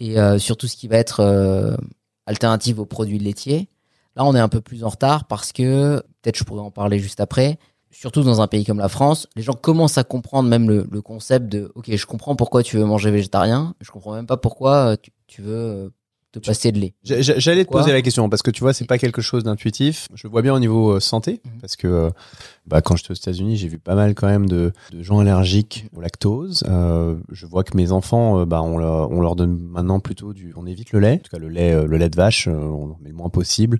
Et 0.00 0.18
euh, 0.18 0.38
sur 0.38 0.56
ce 0.60 0.76
qui 0.76 0.88
va 0.88 0.96
être 0.96 1.20
euh, 1.20 1.76
alternative 2.26 2.80
aux 2.80 2.86
produits 2.86 3.18
laitiers, 3.18 3.68
là 4.16 4.24
on 4.24 4.34
est 4.34 4.40
un 4.40 4.48
peu 4.48 4.60
plus 4.60 4.84
en 4.84 4.88
retard 4.88 5.26
parce 5.26 5.52
que 5.52 6.02
peut-être 6.22 6.36
je 6.36 6.44
pourrais 6.44 6.62
en 6.62 6.70
parler 6.70 6.98
juste 6.98 7.20
après. 7.20 7.58
Surtout 7.90 8.22
dans 8.22 8.42
un 8.42 8.46
pays 8.46 8.66
comme 8.66 8.78
la 8.78 8.90
France, 8.90 9.26
les 9.34 9.42
gens 9.42 9.54
commencent 9.54 9.96
à 9.96 10.04
comprendre 10.04 10.48
même 10.48 10.68
le, 10.68 10.86
le 10.90 11.00
concept 11.00 11.48
de 11.48 11.72
OK, 11.74 11.90
je 11.94 12.06
comprends 12.06 12.36
pourquoi 12.36 12.62
tu 12.62 12.76
veux 12.76 12.84
manger 12.84 13.10
végétarien, 13.10 13.74
je 13.80 13.90
comprends 13.90 14.14
même 14.14 14.26
pas 14.26 14.36
pourquoi 14.36 14.92
euh, 14.92 14.96
tu, 15.00 15.10
tu 15.26 15.40
veux 15.42 15.56
euh, 15.56 15.90
te 16.38 16.46
passer 16.46 16.72
de 16.72 16.78
lait. 16.78 16.94
J- 17.04 17.22
j- 17.22 17.32
J'allais 17.36 17.64
te 17.64 17.70
poser 17.70 17.92
la 17.92 18.02
question 18.02 18.28
parce 18.28 18.42
que 18.42 18.50
tu 18.50 18.60
vois, 18.60 18.72
c'est 18.72 18.86
pas 18.86 18.98
quelque 18.98 19.20
chose 19.22 19.44
d'intuitif. 19.44 20.08
Je 20.14 20.26
vois 20.28 20.42
bien 20.42 20.54
au 20.54 20.58
niveau 20.58 20.92
euh, 20.92 21.00
santé 21.00 21.40
Mhm. 21.44 21.60
parce 21.60 21.76
que 21.76 21.86
euh, 21.86 22.10
bah, 22.66 22.80
quand 22.82 22.96
j'étais 22.96 23.10
aux 23.10 23.14
États-Unis, 23.14 23.56
j'ai 23.56 23.68
vu 23.68 23.78
pas 23.78 23.94
mal 23.94 24.14
quand 24.14 24.26
même 24.26 24.46
de, 24.48 24.72
de 24.92 25.02
gens 25.02 25.18
allergiques 25.18 25.86
au 25.96 26.00
lactose. 26.00 26.64
Euh, 26.68 27.16
je 27.30 27.46
vois 27.46 27.64
que 27.64 27.76
mes 27.76 27.92
enfants, 27.92 28.44
bah, 28.46 28.62
on, 28.62 28.78
leur, 28.78 29.10
on 29.10 29.20
leur 29.20 29.36
donne 29.36 29.58
maintenant 29.58 30.00
plutôt 30.00 30.32
du, 30.32 30.52
on 30.56 30.66
évite 30.66 30.92
le 30.92 31.00
lait, 31.00 31.14
en 31.14 31.18
tout 31.18 31.30
cas 31.30 31.38
le 31.38 31.48
lait, 31.48 31.86
le 31.86 31.96
lait 31.96 32.10
de 32.10 32.16
vache, 32.16 32.46
on 32.48 32.90
en 32.92 32.98
met 33.00 33.10
le 33.10 33.14
moins 33.16 33.30
possible. 33.30 33.78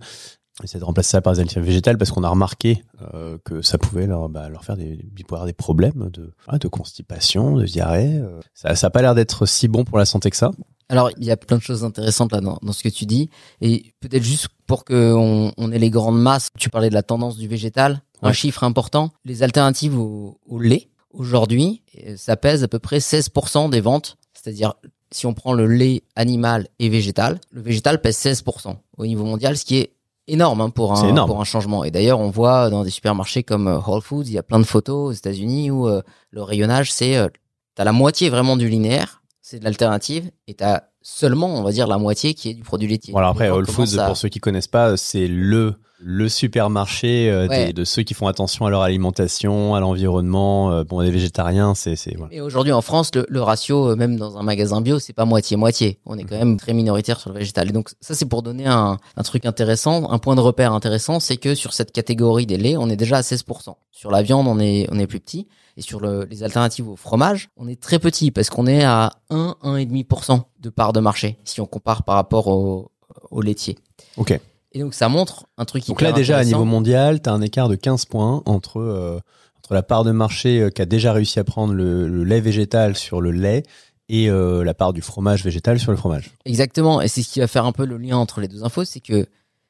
On 0.60 0.64
essaie 0.64 0.80
de 0.80 0.84
remplacer 0.84 1.10
ça 1.10 1.20
par 1.20 1.34
des 1.34 1.38
alternatives 1.38 1.68
végétales 1.68 1.98
parce 1.98 2.10
qu'on 2.10 2.24
a 2.24 2.28
remarqué 2.28 2.82
euh, 3.14 3.38
que 3.44 3.62
ça 3.62 3.78
pouvait 3.78 4.08
leur, 4.08 4.28
bah, 4.28 4.48
leur 4.48 4.64
faire 4.64 4.76
des, 4.76 4.96
des 4.96 5.52
problèmes 5.52 6.10
de, 6.12 6.32
ah, 6.48 6.58
de 6.58 6.66
constipation, 6.66 7.54
de 7.56 7.64
diarrhée. 7.64 8.20
Ça, 8.54 8.74
ça 8.74 8.88
a 8.88 8.90
pas 8.90 9.00
l'air 9.02 9.14
d'être 9.14 9.46
si 9.46 9.68
bon 9.68 9.84
pour 9.84 9.98
la 9.98 10.04
santé 10.04 10.30
que 10.30 10.36
ça. 10.36 10.50
Alors, 10.88 11.11
il 11.18 11.25
y 11.25 11.30
a 11.30 11.37
plein 11.37 11.59
de 11.59 11.62
choses 11.62 11.85
intéressantes 11.85 12.33
là 12.33 12.40
dans, 12.40 12.59
dans 12.62 12.73
ce 12.73 12.83
que 12.83 12.88
tu 12.88 13.04
dis. 13.04 13.28
Et 13.61 13.92
peut-être 14.00 14.23
juste 14.23 14.49
pour 14.66 14.85
qu'on 14.85 15.52
on 15.57 15.73
ait 15.73 15.78
les 15.78 15.90
grandes 15.90 16.21
masses, 16.21 16.49
tu 16.59 16.71
parlais 16.71 16.88
de 16.88 16.95
la 16.95 17.02
tendance 17.02 17.37
du 17.37 17.47
végétal. 17.49 18.00
Un 18.23 18.33
chiffre 18.33 18.64
important, 18.64 19.11
les 19.25 19.42
alternatives 19.42 19.97
au, 19.99 20.38
au 20.49 20.59
lait, 20.59 20.88
aujourd'hui, 21.12 21.83
euh, 22.07 22.14
ça 22.16 22.37
pèse 22.37 22.64
à 22.64 22.68
peu 22.68 22.78
près 22.78 22.99
16% 22.99 23.71
des 23.71 23.80
ventes. 23.80 24.16
C'est-à-dire, 24.35 24.75
si 25.12 25.26
on 25.26 25.35
prend 25.35 25.52
le 25.52 25.66
lait 25.66 26.02
animal 26.16 26.68
et 26.78 26.88
végétal, 26.88 27.38
le 27.50 27.61
végétal 27.62 28.00
pèse 28.00 28.16
16% 28.18 28.76
au 28.97 29.07
niveau 29.07 29.25
mondial, 29.25 29.57
ce 29.57 29.64
qui 29.64 29.76
est 29.76 29.92
énorme 30.26 30.61
hein, 30.61 30.71
pour, 30.71 30.92
un, 30.99 31.09
énorme. 31.09 31.30
pour 31.30 31.40
un 31.40 31.45
changement. 31.45 31.85
Et 31.85 31.90
d'ailleurs, 31.90 32.18
on 32.21 32.30
voit 32.30 32.71
dans 32.71 32.83
des 32.85 32.90
supermarchés 32.90 33.42
comme 33.42 33.68
euh, 33.68 33.78
Whole 33.78 34.02
Foods, 34.02 34.25
il 34.26 34.33
y 34.33 34.38
a 34.38 34.42
plein 34.42 34.59
de 34.59 34.64
photos 34.64 35.11
aux 35.11 35.12
États-Unis 35.12 35.71
où 35.71 35.87
euh, 35.88 36.02
le 36.30 36.42
rayonnage, 36.42 36.90
c'est... 36.92 37.16
euh, 37.16 37.28
T'as 37.75 37.85
la 37.85 37.92
moitié 37.92 38.28
vraiment 38.28 38.57
du 38.57 38.68
linéaire, 38.68 39.17
c'est 39.50 39.60
de 39.60 39.64
l'alternative, 39.64 40.30
et 40.46 40.52
t'as 40.52 40.82
seulement, 41.00 41.58
on 41.58 41.62
va 41.62 41.72
dire, 41.72 41.86
la 41.86 41.96
moitié 41.96 42.34
qui 42.34 42.50
est 42.50 42.54
du 42.54 42.62
produit 42.62 42.86
laitier. 42.86 43.12
Voilà, 43.12 43.28
après, 43.28 43.48
Whole 43.48 43.66
Foods, 43.66 43.96
pour 44.06 44.14
ceux 44.14 44.28
qui 44.28 44.40
connaissent 44.40 44.68
pas, 44.68 44.98
c'est 44.98 45.26
le 45.26 45.76
le 46.00 46.28
supermarché 46.28 47.30
euh, 47.30 47.48
Ouais. 47.48 47.66
des- 47.66 47.72
de 47.72 47.84
ceux 47.84 48.02
qui 48.02 48.14
font 48.14 48.26
attention 48.28 48.66
à 48.66 48.70
leur 48.70 48.82
alimentation, 48.82 49.74
à 49.74 49.80
l'environnement. 49.80 50.70
euh, 50.72 50.84
bon, 50.84 51.00
les 51.00 51.10
végétariens, 51.10 51.74
c'est 51.74 51.94
voilà. 52.16 52.32
Et 52.32 52.40
aujourd'hui 52.40 52.72
en 52.72 52.80
France, 52.82 53.10
le, 53.14 53.26
le 53.28 53.42
ratio, 53.42 53.90
euh, 53.90 53.96
même 53.96 54.16
dans 54.16 54.38
un 54.38 54.42
magasin 54.42 54.80
bio, 54.80 54.98
c'est 54.98 55.12
pas 55.12 55.24
moitié-moitié. 55.24 55.98
On 56.06 56.16
est 56.18 56.24
quand 56.24 56.36
même 56.38 56.56
très 56.56 56.72
minoritaire 56.72 57.18
sur 57.20 57.30
le 57.32 57.38
végétal. 57.38 57.68
Et 57.68 57.72
donc 57.72 57.90
ça, 58.00 58.14
c'est 58.14 58.26
pour 58.26 58.42
donner 58.42 58.66
un, 58.66 58.96
un 59.16 59.22
truc 59.22 59.44
intéressant, 59.46 60.10
un 60.10 60.18
point 60.18 60.36
de 60.36 60.40
repère 60.40 60.72
intéressant, 60.72 61.20
c'est 61.20 61.36
que 61.36 61.54
sur 61.54 61.72
cette 61.72 61.92
catégorie 61.92 62.46
des 62.46 62.56
laits, 62.58 62.76
on 62.78 62.88
est 62.90 62.96
déjà 62.96 63.18
à 63.18 63.22
16%. 63.22 63.74
Sur 63.90 64.10
la 64.10 64.22
viande, 64.22 64.46
on 64.46 64.60
est, 64.60 64.86
on 64.92 64.98
est 64.98 65.06
plus 65.06 65.20
petit. 65.20 65.48
Et 65.76 65.82
sur 65.82 66.00
le- 66.00 66.24
les 66.30 66.42
alternatives 66.42 66.88
au 66.88 66.96
fromage, 66.96 67.50
on 67.56 67.68
est 67.68 67.80
très 67.80 67.98
petit 67.98 68.30
parce 68.30 68.50
qu'on 68.50 68.66
est 68.66 68.82
à 68.84 69.12
1, 69.30 69.54
1,5% 69.62 70.40
de 70.60 70.70
part 70.70 70.92
de 70.92 71.00
marché 71.00 71.38
si 71.44 71.60
on 71.60 71.66
compare 71.66 72.02
par 72.02 72.16
rapport 72.16 72.48
au, 72.48 72.90
au 73.30 73.40
laitier. 73.40 73.78
Ok. 74.16 74.38
Et 74.72 74.81
donc 74.81 74.94
ça 74.94 75.09
montre 75.09 75.46
un 75.57 75.64
truc 75.64 75.87
Donc 75.87 75.98
hyper 75.98 76.11
là, 76.11 76.16
déjà, 76.16 76.38
à 76.38 76.44
niveau 76.44 76.64
mondial, 76.64 77.22
tu 77.22 77.28
as 77.28 77.33
un 77.33 77.40
écart 77.40 77.68
de 77.68 77.74
15 77.74 78.04
points 78.04 78.42
entre, 78.44 78.78
euh, 78.78 79.18
entre 79.57 79.74
la 79.74 79.83
part 79.83 80.04
de 80.04 80.12
marché 80.12 80.61
euh, 80.61 80.70
qui 80.70 80.83
a 80.83 80.87
déjà 80.87 81.12
réussi 81.12 81.38
à 81.38 81.44
prendre 81.44 81.72
le, 81.72 82.07
le 82.09 82.24
lait 82.24 82.40
végétal 82.40 82.96
sur 82.96 83.20
le 83.20 83.31
lait 83.31 83.62
et 84.09 84.31
euh, 84.31 84.64
la 84.64 84.74
part 84.74 84.92
du 84.92 85.02
fromage 85.02 85.44
végétal 85.44 85.78
sur 85.78 85.90
le 85.90 85.96
fromage. 85.96 86.31
Exactement, 86.44 87.00
et 87.00 87.09
c'est 87.09 87.22
ce 87.22 87.31
qui 87.31 87.40
va 87.40 87.46
faire 87.46 87.66
un 87.66 87.72
peu 87.72 87.85
le 87.85 87.98
lien 87.98 88.16
entre 88.16 88.40
les 88.40 88.48
deux 88.48 88.64
infos, 88.64 88.85
c'est 88.85 89.00
que 89.00 89.26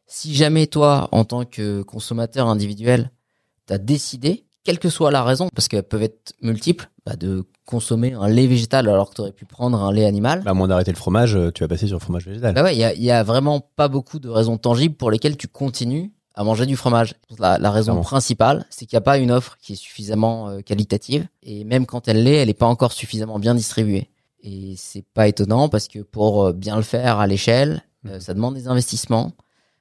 si 0.07 0.35
jamais 0.35 0.67
toi, 0.67 1.09
en 1.13 1.25
tant 1.25 1.45
que 1.45 1.83
consommateur 1.83 2.49
individuel, 2.49 3.11
t'as 3.67 3.79
décidé, 3.79 4.45
quelle 4.69 4.79
que 4.79 4.91
soit 4.91 5.11
la 5.11 5.25
raison, 5.25 5.49
parce 5.55 5.67
qu'elles 5.67 5.83
peuvent 5.83 6.03
être 6.03 6.35
multiples, 6.43 6.91
bah, 7.07 7.17
de 7.17 7.47
consommer 7.65 8.13
un 8.13 8.29
lait 8.29 8.47
végétal 8.47 8.87
alors 8.87 9.09
que 9.09 9.15
tu 9.15 9.21
aurais 9.23 9.33
pu 9.33 9.47
prendre 9.47 9.83
un 9.83 9.91
lait 9.95 10.05
animal, 10.05 10.43
Bah, 10.45 10.51
à 10.51 10.55
moins 10.55 10.69
d'arrêter 10.69 10.91
le 10.93 10.99
fromage, 10.99 11.35
euh, 11.37 11.51
tu 11.51 11.63
vas 11.65 11.69
passer 11.69 11.87
sur 11.87 11.97
le 11.97 12.01
fromage 12.03 12.27
végétal. 12.27 12.53
bah 12.55 12.63
ouais, 12.63 12.75
il 12.77 12.79
y 12.79 12.85
a, 12.85 12.93
il 12.93 13.03
y 13.03 13.11
a 13.11 13.23
vraiment 13.23 13.61
pas 13.77 13.89
beaucoup 13.89 14.19
de 14.19 14.29
raisons 14.29 14.59
tangibles 14.59 14.95
pour 14.95 15.11
lesquelles 15.11 15.39
tu 15.39 15.49
continues 15.49 16.13
à 16.35 16.45
manger 16.45 16.67
du 16.67 16.77
fromage. 16.77 17.15
La, 17.39 17.57
la 17.59 17.71
raison 17.71 17.99
principale, 18.03 18.67
c'est 18.69 18.85
qu'il 18.85 18.95
n'y 18.97 18.99
a 18.99 19.07
pas 19.11 19.17
une 19.17 19.31
offre 19.31 19.57
qui 19.63 19.73
est 19.73 19.77
suffisamment 19.77 20.51
euh, 20.51 20.61
qualitative, 20.61 21.27
et 21.43 21.65
même 21.65 21.87
quand 21.87 22.07
elle 22.07 22.23
l'est, 22.25 22.35
elle 22.37 22.49
n'est 22.49 22.55
pas 22.55 22.67
encore 22.67 22.93
suffisamment 22.93 23.39
bien 23.39 23.55
distribuée. 23.55 24.11
Et 24.43 24.75
c'est 24.77 25.05
pas 25.15 25.29
étonnant 25.29 25.71
parce 25.71 25.89
que 25.89 26.01
pour 26.01 26.45
euh, 26.45 26.53
bien 26.53 26.77
le 26.77 26.83
faire 26.83 27.21
à 27.21 27.27
l'échelle, 27.27 27.85
euh, 28.07 28.17
Mhm. 28.17 28.21
ça 28.21 28.35
demande 28.35 28.55
des 28.55 28.69
investissements, 28.69 29.33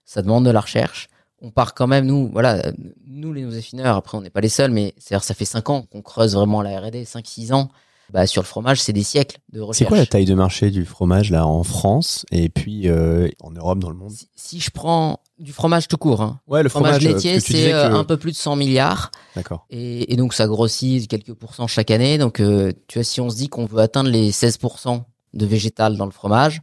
ça 0.06 0.22
demande 0.22 0.46
de 0.46 0.50
la 0.52 0.62
recherche. 0.62 1.10
On 1.42 1.52
part 1.52 1.74
quand 1.76 1.88
même, 1.88 2.06
nous, 2.06 2.30
voilà, 2.32 2.72
nous 3.06 3.32
les 3.32 3.44
nos 3.44 3.56
affineurs, 3.56 3.96
après 3.96 4.18
on 4.18 4.22
n'est 4.22 4.30
pas 4.32 4.42
les 4.42 4.50
seuls, 4.50 4.72
mais 4.72 4.94
c'est-à-dire 4.98 5.24
ça 5.24 5.34
fait 5.36 5.46
5 5.46 5.70
ans 5.70 5.84
qu'on 5.84 6.02
creuse 6.02 6.34
vraiment 6.36 6.62
la 6.64 6.80
R&D, 6.80 7.04
5-6 7.04 7.54
ans. 7.54 7.70
Bah, 8.14 8.26
sur 8.26 8.42
le 8.42 8.48
fromage, 8.48 8.82
c'est 8.82 8.94
des 8.94 9.04
siècles 9.04 9.38
de 9.52 9.60
recherche. 9.60 9.80
C'est 9.80 9.86
quoi 9.86 9.98
la 9.98 10.06
taille 10.06 10.24
de 10.24 10.34
marché 10.34 10.72
du 10.72 10.86
fromage 10.86 11.30
là 11.30 11.46
en 11.46 11.64
France 11.64 12.26
et 12.32 12.48
puis 12.48 12.88
euh, 12.88 13.28
en 13.42 13.52
Europe 13.52 13.80
dans 13.80 13.90
le 13.90 13.98
monde? 13.98 14.12
Si, 14.14 14.30
si 14.34 14.60
je 14.62 14.72
prends 14.72 15.20
du 15.40 15.52
fromage 15.52 15.90
tout 15.90 15.98
court, 15.98 16.22
hein, 16.22 16.40
Ouais, 16.48 16.64
le 16.64 16.70
fromage, 16.70 17.02
fromage, 17.02 17.14
laitier, 17.16 17.42
c'est 17.42 17.74
euh, 17.74 17.90
que- 17.90 17.94
un 17.96 18.06
peu 18.06 18.16
plus 18.16 18.32
de 18.32 18.38
100 18.38 18.56
milliards. 18.56 19.12
D'accord. 19.36 19.66
Et, 19.70 20.14
et 20.14 20.16
donc 20.16 20.34
ça 20.34 20.48
grossit 20.48 21.02
de 21.04 21.08
quelques 21.08 21.34
pourcents 21.34 21.68
chaque 21.68 21.92
année. 21.92 22.18
Donc 22.18 22.40
euh, 22.40 22.72
tu 22.88 22.98
vois, 23.00 23.04
si 23.04 23.20
on 23.20 23.30
se 23.30 23.36
dit 23.36 23.50
qu'on 23.50 23.66
veut 23.66 23.80
atteindre 23.82 24.10
les 24.10 24.32
16% 24.32 25.02
de 25.34 25.46
végétal 25.46 25.98
dans 25.98 26.06
le 26.06 26.12
fromage, 26.12 26.62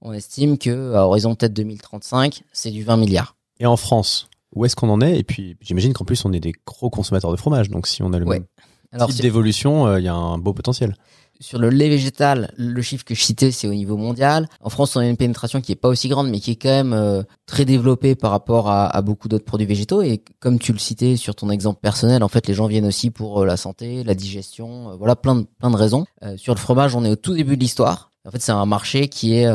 on 0.00 0.12
estime 0.12 0.58
que 0.58 0.94
à 0.94 1.06
horizon 1.08 1.34
peut-être 1.34 1.54
2035, 1.54 2.44
c'est 2.52 2.70
du 2.70 2.84
20 2.84 2.98
milliards. 2.98 3.34
Et 3.60 3.66
en 3.66 3.76
France, 3.76 4.28
où 4.54 4.64
est-ce 4.64 4.76
qu'on 4.76 4.88
en 4.90 5.00
est? 5.00 5.18
Et 5.18 5.24
puis, 5.24 5.56
j'imagine 5.60 5.92
qu'en 5.92 6.04
plus, 6.04 6.24
on 6.24 6.32
est 6.32 6.40
des 6.40 6.52
gros 6.66 6.90
consommateurs 6.90 7.30
de 7.30 7.36
fromage. 7.36 7.70
Donc, 7.70 7.86
si 7.86 8.02
on 8.02 8.12
a 8.12 8.18
le 8.18 8.26
Ouais. 8.26 8.38
même 8.40 8.48
Alors 8.92 9.08
type 9.08 9.16
sur, 9.16 9.22
d'évolution, 9.22 9.86
euh, 9.86 10.00
il 10.00 10.04
y 10.04 10.08
a 10.08 10.14
un 10.14 10.38
beau 10.38 10.52
potentiel. 10.52 10.94
sur 11.40 11.58
le 11.58 11.68
lait 11.68 11.88
végétal, 11.88 12.52
le 12.56 12.80
chiffre 12.82 13.04
que 13.04 13.14
je 13.14 13.22
citais, 13.22 13.50
c'est 13.50 13.66
au 13.66 13.74
niveau 13.74 13.96
mondial. 13.96 14.48
En 14.60 14.70
France, 14.70 14.94
on 14.96 15.00
a 15.00 15.06
une 15.06 15.16
pénétration 15.16 15.60
qui 15.60 15.72
est 15.72 15.76
pas 15.76 15.88
aussi 15.88 16.08
grande, 16.08 16.28
mais 16.30 16.38
qui 16.38 16.52
est 16.52 16.56
quand 16.56 16.68
même 16.68 16.92
euh, 16.92 17.22
très 17.46 17.64
développée 17.64 18.14
par 18.14 18.30
rapport 18.30 18.68
à, 18.68 18.86
à 18.86 19.02
beaucoup 19.02 19.28
d'autres 19.28 19.44
produits 19.44 19.66
végétaux. 19.66 20.00
Et 20.02 20.22
comme 20.40 20.58
tu 20.60 20.72
le 20.72 20.78
citais 20.78 21.16
sur 21.16 21.34
ton 21.34 21.50
exemple 21.50 21.80
personnel, 21.80 22.22
en 22.22 22.28
fait, 22.28 22.46
les 22.46 22.54
gens 22.54 22.66
viennent 22.68 22.86
aussi 22.86 23.10
pour 23.10 23.42
euh, 23.42 23.46
la 23.46 23.56
santé, 23.56 24.04
la 24.04 24.14
digestion, 24.14 24.96
voilà, 24.96 25.16
plein 25.16 25.34
de, 25.36 25.46
plein 25.58 25.70
de 25.70 25.76
raisons. 25.76 26.06
Sur 26.36 26.54
le 26.54 26.60
fromage, 26.60 26.94
on 26.94 27.04
est 27.04 27.10
au 27.10 27.16
tout 27.16 27.34
début 27.34 27.56
de 27.56 27.60
l'histoire. 27.62 28.12
En 28.26 28.30
fait, 28.30 28.40
c'est 28.40 28.52
un 28.52 28.64
marché 28.66 29.08
qui 29.08 29.34
est 29.34 29.46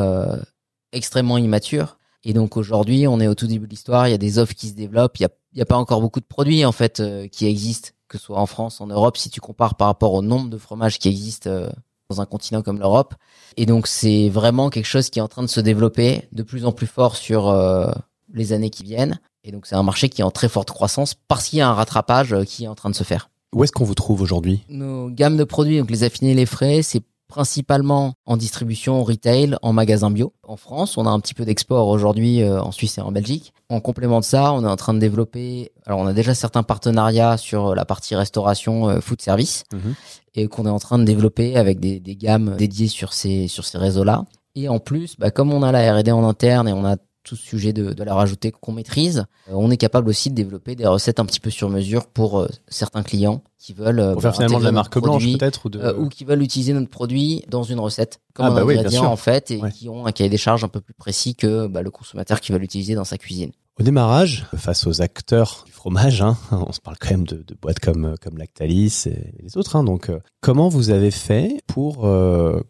extrêmement 0.92 1.38
immature. 1.38 1.96
Et 2.24 2.32
donc 2.32 2.56
aujourd'hui, 2.56 3.06
on 3.06 3.20
est 3.20 3.28
au 3.28 3.34
tout 3.34 3.46
début 3.46 3.66
de 3.66 3.70
l'histoire. 3.70 4.08
Il 4.08 4.10
y 4.10 4.14
a 4.14 4.18
des 4.18 4.38
offres 4.38 4.54
qui 4.54 4.68
se 4.68 4.74
développent. 4.74 5.18
Il 5.18 5.22
y 5.22 5.26
a, 5.26 5.30
y 5.54 5.62
a 5.62 5.66
pas 5.66 5.76
encore 5.76 6.00
beaucoup 6.00 6.20
de 6.20 6.26
produits 6.26 6.64
en 6.64 6.72
fait 6.72 7.00
euh, 7.00 7.28
qui 7.28 7.46
existent, 7.46 7.90
que 8.08 8.18
ce 8.18 8.24
soit 8.24 8.38
en 8.38 8.46
France, 8.46 8.80
en 8.80 8.86
Europe, 8.86 9.16
si 9.16 9.30
tu 9.30 9.40
compares 9.40 9.74
par 9.74 9.86
rapport 9.88 10.12
au 10.12 10.22
nombre 10.22 10.50
de 10.50 10.58
fromages 10.58 10.98
qui 10.98 11.08
existent 11.08 11.48
euh, 11.48 11.68
dans 12.10 12.20
un 12.20 12.26
continent 12.26 12.62
comme 12.62 12.78
l'Europe. 12.78 13.14
Et 13.56 13.66
donc 13.66 13.86
c'est 13.86 14.28
vraiment 14.28 14.68
quelque 14.68 14.86
chose 14.86 15.08
qui 15.08 15.18
est 15.18 15.22
en 15.22 15.28
train 15.28 15.42
de 15.42 15.48
se 15.48 15.60
développer 15.60 16.28
de 16.32 16.42
plus 16.42 16.66
en 16.66 16.72
plus 16.72 16.86
fort 16.86 17.16
sur 17.16 17.48
euh, 17.48 17.90
les 18.34 18.52
années 18.52 18.70
qui 18.70 18.84
viennent. 18.84 19.18
Et 19.42 19.52
donc 19.52 19.66
c'est 19.66 19.76
un 19.76 19.82
marché 19.82 20.10
qui 20.10 20.20
est 20.20 20.24
en 20.24 20.30
très 20.30 20.48
forte 20.48 20.70
croissance 20.70 21.14
parce 21.14 21.48
qu'il 21.48 21.60
y 21.60 21.62
a 21.62 21.68
un 21.68 21.74
rattrapage 21.74 22.36
qui 22.44 22.64
est 22.64 22.68
en 22.68 22.74
train 22.74 22.90
de 22.90 22.94
se 22.94 23.04
faire. 23.04 23.30
Où 23.54 23.64
est-ce 23.64 23.72
qu'on 23.72 23.84
vous 23.84 23.94
trouve 23.94 24.20
aujourd'hui? 24.20 24.64
Nos 24.68 25.08
gammes 25.10 25.36
de 25.36 25.44
produits, 25.44 25.78
donc 25.78 25.90
les 25.90 26.04
affinés, 26.04 26.34
les 26.34 26.46
frais, 26.46 26.82
c'est 26.82 27.02
principalement 27.30 28.12
en 28.26 28.36
distribution 28.36 29.02
retail, 29.02 29.56
en 29.62 29.72
magasin 29.72 30.10
bio. 30.10 30.34
En 30.46 30.56
France, 30.56 30.98
on 30.98 31.06
a 31.06 31.10
un 31.10 31.18
petit 31.20 31.32
peu 31.34 31.44
d'export 31.44 31.88
aujourd'hui 31.88 32.42
euh, 32.42 32.60
en 32.60 32.72
Suisse 32.72 32.98
et 32.98 33.00
en 33.00 33.12
Belgique. 33.12 33.54
En 33.70 33.80
complément 33.80 34.20
de 34.20 34.24
ça, 34.24 34.52
on 34.52 34.62
est 34.64 34.68
en 34.68 34.76
train 34.76 34.92
de 34.94 34.98
développer. 34.98 35.72
Alors, 35.86 36.00
on 36.00 36.06
a 36.06 36.12
déjà 36.12 36.34
certains 36.34 36.62
partenariats 36.62 37.36
sur 37.36 37.74
la 37.74 37.84
partie 37.84 38.14
restauration, 38.14 38.88
euh, 38.90 39.00
food 39.00 39.22
service, 39.22 39.64
Mhm. 39.72 39.94
et 40.34 40.48
qu'on 40.48 40.66
est 40.66 40.70
en 40.70 40.78
train 40.78 40.98
de 40.98 41.04
développer 41.04 41.56
avec 41.56 41.80
des, 41.80 42.00
des 42.00 42.16
gammes 42.16 42.56
dédiées 42.58 42.88
sur 42.88 43.12
ces 43.12 43.48
sur 43.48 43.64
ces 43.64 43.78
réseaux-là. 43.78 44.24
Et 44.56 44.68
en 44.68 44.78
plus, 44.80 45.14
bah, 45.18 45.30
comme 45.30 45.52
on 45.52 45.62
a 45.62 45.70
la 45.72 45.94
R&D 45.94 46.10
en 46.12 46.28
interne 46.28 46.68
et 46.68 46.72
on 46.72 46.84
a 46.84 46.96
tout 47.22 47.36
ce 47.36 47.42
sujet 47.44 47.72
de, 47.72 47.92
de 47.92 48.02
la 48.02 48.14
rajouter 48.14 48.50
qu'on 48.50 48.72
maîtrise, 48.72 49.26
euh, 49.48 49.52
on 49.54 49.70
est 49.70 49.76
capable 49.76 50.08
aussi 50.08 50.30
de 50.30 50.34
développer 50.34 50.74
des 50.74 50.86
recettes 50.86 51.20
un 51.20 51.24
petit 51.26 51.40
peu 51.40 51.50
sur 51.50 51.68
mesure 51.68 52.06
pour 52.06 52.38
euh, 52.40 52.48
certains 52.68 53.02
clients 53.02 53.42
qui 53.58 53.74
veulent 53.74 54.00
euh, 54.00 54.12
Pour 54.14 54.22
faire 54.22 54.30
bah, 54.30 54.36
finalement 54.36 54.58
de 54.58 54.64
la 54.64 54.72
marque 54.72 54.98
blanche 54.98 55.24
peut-être 55.32 55.66
ou 55.66 55.68
de... 55.68 55.78
euh, 55.80 55.94
ou 55.98 56.08
qui 56.08 56.24
veulent 56.24 56.42
utiliser 56.42 56.72
notre 56.72 56.88
produit 56.88 57.44
dans 57.48 57.62
une 57.62 57.78
recette 57.80 58.20
comme 58.32 58.46
Ah, 58.46 58.48
un 58.50 58.54
bah 58.54 58.64
oui, 58.64 58.78
ingrédient 58.78 59.04
en 59.04 59.16
fait 59.16 59.50
et 59.50 59.58
Ouais. 59.60 59.70
qui 59.70 59.88
ont 59.88 60.06
un 60.06 60.12
cahier 60.12 60.30
des 60.30 60.38
charges 60.38 60.64
un 60.64 60.68
peu 60.68 60.80
plus 60.80 60.94
précis 60.94 61.34
que 61.34 61.66
bah, 61.66 61.82
le 61.82 61.90
consommateur 61.90 62.40
qui 62.40 62.52
va 62.52 62.58
l'utiliser 62.58 62.94
dans 62.94 63.04
sa 63.04 63.18
cuisine. 63.18 63.50
Au 63.78 63.82
démarrage, 63.82 64.46
face 64.56 64.86
aux 64.86 65.00
acteurs 65.00 65.62
du 65.66 65.72
fromage, 65.72 66.20
hein, 66.22 66.36
on 66.52 66.72
se 66.72 66.80
parle 66.80 66.96
quand 66.98 67.10
même 67.10 67.26
de, 67.26 67.36
de 67.46 67.54
boîtes 67.60 67.80
comme, 67.80 68.14
comme 68.22 68.36
Lactalis 68.38 69.04
et 69.06 69.32
les 69.42 69.56
autres. 69.56 69.76
hein, 69.76 69.84
donc, 69.84 70.10
comment 70.40 70.68
vous 70.68 70.90
avez 70.90 71.10
fait 71.10 71.60
pour 71.66 72.06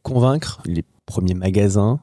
convaincre 0.03 0.61
les 0.67 0.85
premiers 1.07 1.35
magasins 1.35 1.99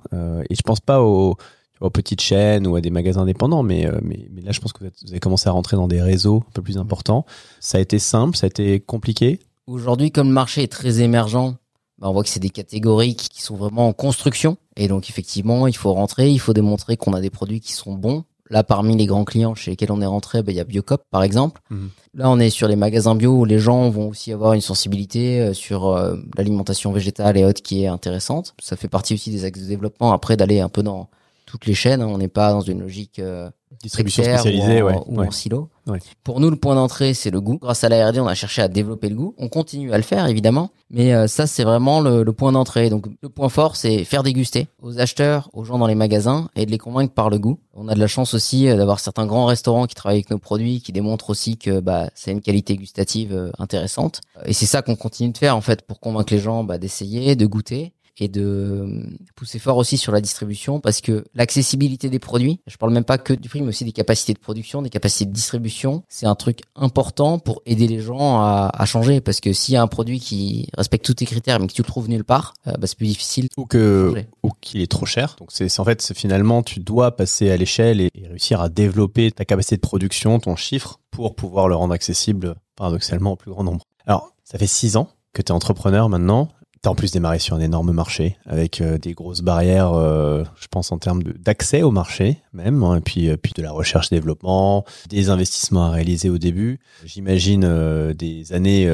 Et 0.49 0.55
je 0.55 0.61
pense 0.63 0.79
pas 0.81 1.01
aux, 1.01 1.35
aux 1.81 1.89
petites 1.89 2.21
chaînes 2.21 2.67
ou 2.67 2.75
à 2.75 2.81
des 2.81 2.89
magasins 2.89 3.21
indépendants, 3.21 3.63
mais, 3.63 3.85
euh, 3.85 3.99
mais, 4.01 4.27
mais 4.33 4.41
là, 4.41 4.51
je 4.51 4.59
pense 4.59 4.73
que 4.73 4.79
vous, 4.79 4.85
êtes- 4.85 5.03
vous 5.03 5.11
avez 5.11 5.19
commencé 5.19 5.47
à 5.47 5.51
rentrer 5.51 5.77
dans 5.77 5.87
des 5.87 6.01
réseaux 6.01 6.43
un 6.47 6.51
peu 6.53 6.61
plus 6.61 6.77
importants. 6.77 7.25
Ça 7.59 7.77
a 7.77 7.81
été 7.81 7.99
simple, 7.99 8.35
ça 8.37 8.45
a 8.45 8.47
été 8.47 8.79
compliqué? 8.79 9.39
Aujourd'hui, 9.67 10.11
comme 10.11 10.27
le 10.27 10.33
marché 10.33 10.63
est 10.63 10.71
très 10.71 11.01
émergent, 11.01 11.55
bah, 11.99 12.09
on 12.09 12.13
voit 12.13 12.23
que 12.23 12.29
c'est 12.29 12.39
des 12.39 12.49
catégories 12.49 13.15
qui, 13.15 13.29
qui 13.29 13.41
sont 13.41 13.55
vraiment 13.55 13.87
en 13.87 13.93
construction. 13.93 14.57
Et 14.75 14.87
donc, 14.87 15.09
effectivement, 15.09 15.67
il 15.67 15.75
faut 15.75 15.93
rentrer, 15.93 16.29
il 16.31 16.39
faut 16.39 16.53
démontrer 16.53 16.95
qu'on 16.97 17.13
a 17.13 17.21
des 17.21 17.29
produits 17.31 17.59
qui 17.59 17.73
sont 17.73 17.93
bons. 17.93 18.23
Là, 18.49 18.63
parmi 18.63 18.95
les 18.95 19.07
grands 19.07 19.25
clients 19.25 19.55
chez 19.55 19.71
lesquels 19.71 19.91
on 19.91 19.99
est 20.01 20.05
rentré, 20.05 20.41
bah, 20.41 20.53
il 20.53 20.55
y 20.55 20.61
a 20.61 20.63
Biocop, 20.63 21.01
par 21.11 21.21
exemple. 21.23 21.59
Mhm. 21.69 21.89
Là, 22.13 22.29
on 22.29 22.39
est 22.39 22.49
sur 22.49 22.67
les 22.69 22.77
magasins 22.77 23.13
bio 23.13 23.31
où 23.31 23.45
les 23.45 23.59
gens 23.59 23.89
vont 23.89 24.07
aussi 24.07 24.31
avoir 24.31 24.53
une 24.53 24.61
sensibilité 24.61 25.41
euh, 25.41 25.53
sur 25.53 25.87
euh, 25.87 26.15
l'alimentation 26.37 26.91
végétale 26.93 27.35
et 27.37 27.43
autres 27.43 27.61
qui 27.61 27.83
est 27.83 27.87
intéressante. 27.87 28.55
Ça 28.61 28.77
fait 28.77 28.87
partie 28.87 29.15
aussi 29.15 29.31
des 29.31 29.43
axes 29.43 29.59
de 29.59 29.67
développement, 29.67 30.13
après, 30.13 30.37
d'aller 30.37 30.61
un 30.61 30.69
peu 30.69 30.81
dans 30.81 31.09
toutes 31.47 31.65
les 31.65 31.73
chaînes. 31.73 32.01
hein. 32.03 32.07
On 32.07 32.19
n'est 32.19 32.27
pas 32.27 32.51
dans 32.51 32.61
une 32.61 32.81
logique 32.81 33.17
euh, 33.17 33.49
Distribution 33.81 34.23
spécialisée, 34.23 34.81
ou 34.81 34.87
en, 34.87 34.91
ouais. 34.91 35.01
ou 35.07 35.19
ouais. 35.19 35.27
en 35.27 35.31
silo. 35.31 35.69
Ouais. 35.87 35.99
Pour 36.23 36.39
nous, 36.39 36.49
le 36.49 36.55
point 36.55 36.75
d'entrée, 36.75 37.13
c'est 37.13 37.29
le 37.31 37.41
goût. 37.41 37.57
Grâce 37.61 37.83
à 37.83 37.89
la 37.89 38.07
R&D, 38.09 38.19
on 38.19 38.27
a 38.27 38.33
cherché 38.33 38.61
à 38.61 38.67
développer 38.67 39.09
le 39.09 39.15
goût. 39.15 39.35
On 39.37 39.49
continue 39.49 39.91
à 39.93 39.97
le 39.97 40.03
faire, 40.03 40.25
évidemment. 40.27 40.69
Mais 40.89 41.13
euh, 41.13 41.27
ça, 41.27 41.47
c'est 41.47 41.63
vraiment 41.63 41.99
le, 41.99 42.23
le 42.23 42.33
point 42.33 42.51
d'entrée. 42.53 42.89
Donc, 42.89 43.05
le 43.21 43.29
point 43.29 43.49
fort, 43.49 43.75
c'est 43.75 44.03
faire 44.05 44.23
déguster 44.23 44.67
aux 44.81 44.99
acheteurs, 44.99 45.49
aux 45.53 45.63
gens 45.63 45.77
dans 45.77 45.87
les 45.87 45.95
magasins 45.95 46.49
et 46.55 46.65
de 46.65 46.71
les 46.71 46.77
convaincre 46.77 47.13
par 47.13 47.29
le 47.29 47.39
goût. 47.39 47.59
On 47.73 47.87
a 47.89 47.93
de 47.93 47.99
la 47.99 48.07
chance 48.07 48.33
aussi 48.33 48.67
euh, 48.67 48.77
d'avoir 48.77 48.99
certains 48.99 49.25
grands 49.25 49.45
restaurants 49.45 49.85
qui 49.85 49.95
travaillent 49.95 50.19
avec 50.19 50.31
nos 50.31 50.39
produits, 50.39 50.81
qui 50.81 50.91
démontrent 50.93 51.29
aussi 51.29 51.57
que 51.57 51.79
bah, 51.79 52.09
c'est 52.15 52.31
une 52.31 52.41
qualité 52.41 52.75
gustative 52.77 53.33
euh, 53.33 53.51
intéressante. 53.59 54.21
Et 54.45 54.53
c'est 54.53 54.65
ça 54.65 54.81
qu'on 54.81 54.95
continue 54.95 55.31
de 55.33 55.37
faire, 55.37 55.55
en 55.55 55.61
fait, 55.61 55.81
pour 55.83 55.99
convaincre 55.99 56.33
les 56.33 56.39
gens 56.39 56.63
bah, 56.63 56.77
d'essayer, 56.77 57.35
de 57.35 57.45
goûter 57.45 57.93
et 58.19 58.27
de 58.27 58.41
euh, 58.43 59.03
pousser 59.35 59.59
fort 59.59 59.77
aussi 59.77 59.97
sur 59.97 60.11
la 60.11 60.21
distribution 60.21 60.79
parce 60.79 61.01
que 61.01 61.25
l'accessibilité 61.35 62.09
des 62.09 62.19
produits, 62.19 62.59
je 62.67 62.77
parle 62.77 62.93
même 62.93 63.03
pas 63.03 63.17
que 63.17 63.33
du 63.33 63.49
prix, 63.49 63.61
mais 63.61 63.69
aussi 63.69 63.85
des 63.85 63.91
capacités 63.91 64.33
de 64.33 64.39
production, 64.39 64.81
des 64.81 64.89
capacités 64.89 65.25
de 65.25 65.31
distribution, 65.31 66.03
c'est 66.09 66.25
un 66.25 66.35
truc 66.35 66.61
important 66.75 67.39
pour 67.39 67.61
aider 67.65 67.87
les 67.87 67.99
gens 67.99 68.39
à, 68.39 68.71
à 68.73 68.85
changer 68.85 69.21
parce 69.21 69.39
que 69.39 69.53
s'il 69.53 69.73
y 69.73 69.77
a 69.77 69.81
un 69.81 69.87
produit 69.87 70.19
qui 70.19 70.69
respecte 70.77 71.05
tous 71.05 71.15
tes 71.15 71.25
critères 71.25 71.59
mais 71.59 71.67
que 71.67 71.73
tu 71.73 71.81
le 71.81 71.87
trouves 71.87 72.09
nulle 72.09 72.23
part, 72.23 72.53
euh, 72.67 72.71
bah, 72.73 72.87
c'est 72.87 72.97
plus 72.97 73.07
difficile. 73.07 73.47
ou 73.57 73.65
que 73.65 74.25
ou 74.43 74.51
qu'il 74.61 74.81
est 74.81 74.91
trop 74.91 75.05
cher. 75.05 75.35
Donc 75.39 75.49
c'est 75.51 75.79
en 75.79 75.85
fait 75.85 76.13
finalement 76.15 76.63
tu 76.63 76.79
dois 76.79 77.15
passer 77.15 77.49
à 77.51 77.57
l'échelle 77.57 78.01
et, 78.01 78.09
et 78.15 78.27
réussir 78.27 78.61
à 78.61 78.69
développer 78.69 79.31
ta 79.31 79.45
capacité 79.45 79.75
de 79.75 79.81
production, 79.81 80.39
ton 80.39 80.55
chiffre 80.55 80.99
pour 81.11 81.35
pouvoir 81.35 81.67
le 81.67 81.75
rendre 81.75 81.93
accessible 81.93 82.55
paradoxalement 82.75 83.33
au 83.33 83.35
plus 83.35 83.51
grand 83.51 83.63
nombre. 83.63 83.83
Alors 84.05 84.33
ça 84.43 84.57
fait 84.57 84.67
six 84.67 84.97
ans 84.97 85.09
que 85.33 85.41
tu 85.41 85.51
es 85.51 85.51
entrepreneur 85.51 86.09
maintenant. 86.09 86.49
T'as 86.81 86.91
en 86.91 86.95
plus 86.95 87.11
démarré 87.11 87.39
sur 87.39 87.55
un 87.55 87.59
énorme 87.59 87.91
marché 87.91 88.37
avec 88.45 88.81
euh, 88.81 88.97
des 88.97 89.13
grosses 89.13 89.41
barrières, 89.41 89.93
euh, 89.93 90.43
je 90.59 90.67
pense 90.67 90.91
en 90.91 90.97
termes 90.97 91.23
d'accès 91.23 91.81
au 91.81 91.91
marché 91.91 92.37
même, 92.53 92.83
hein, 92.83 92.97
et 92.97 93.01
puis, 93.01 93.29
euh, 93.29 93.37
puis 93.37 93.53
de 93.55 93.61
la 93.61 93.71
recherche 93.71 94.09
développement, 94.09 94.85
des 95.09 95.29
investissements 95.29 95.85
à 95.85 95.91
réaliser 95.91 96.29
au 96.29 96.37
début. 96.37 96.79
J'imagine 97.03 98.13
des 98.13 98.53
années 98.53 98.87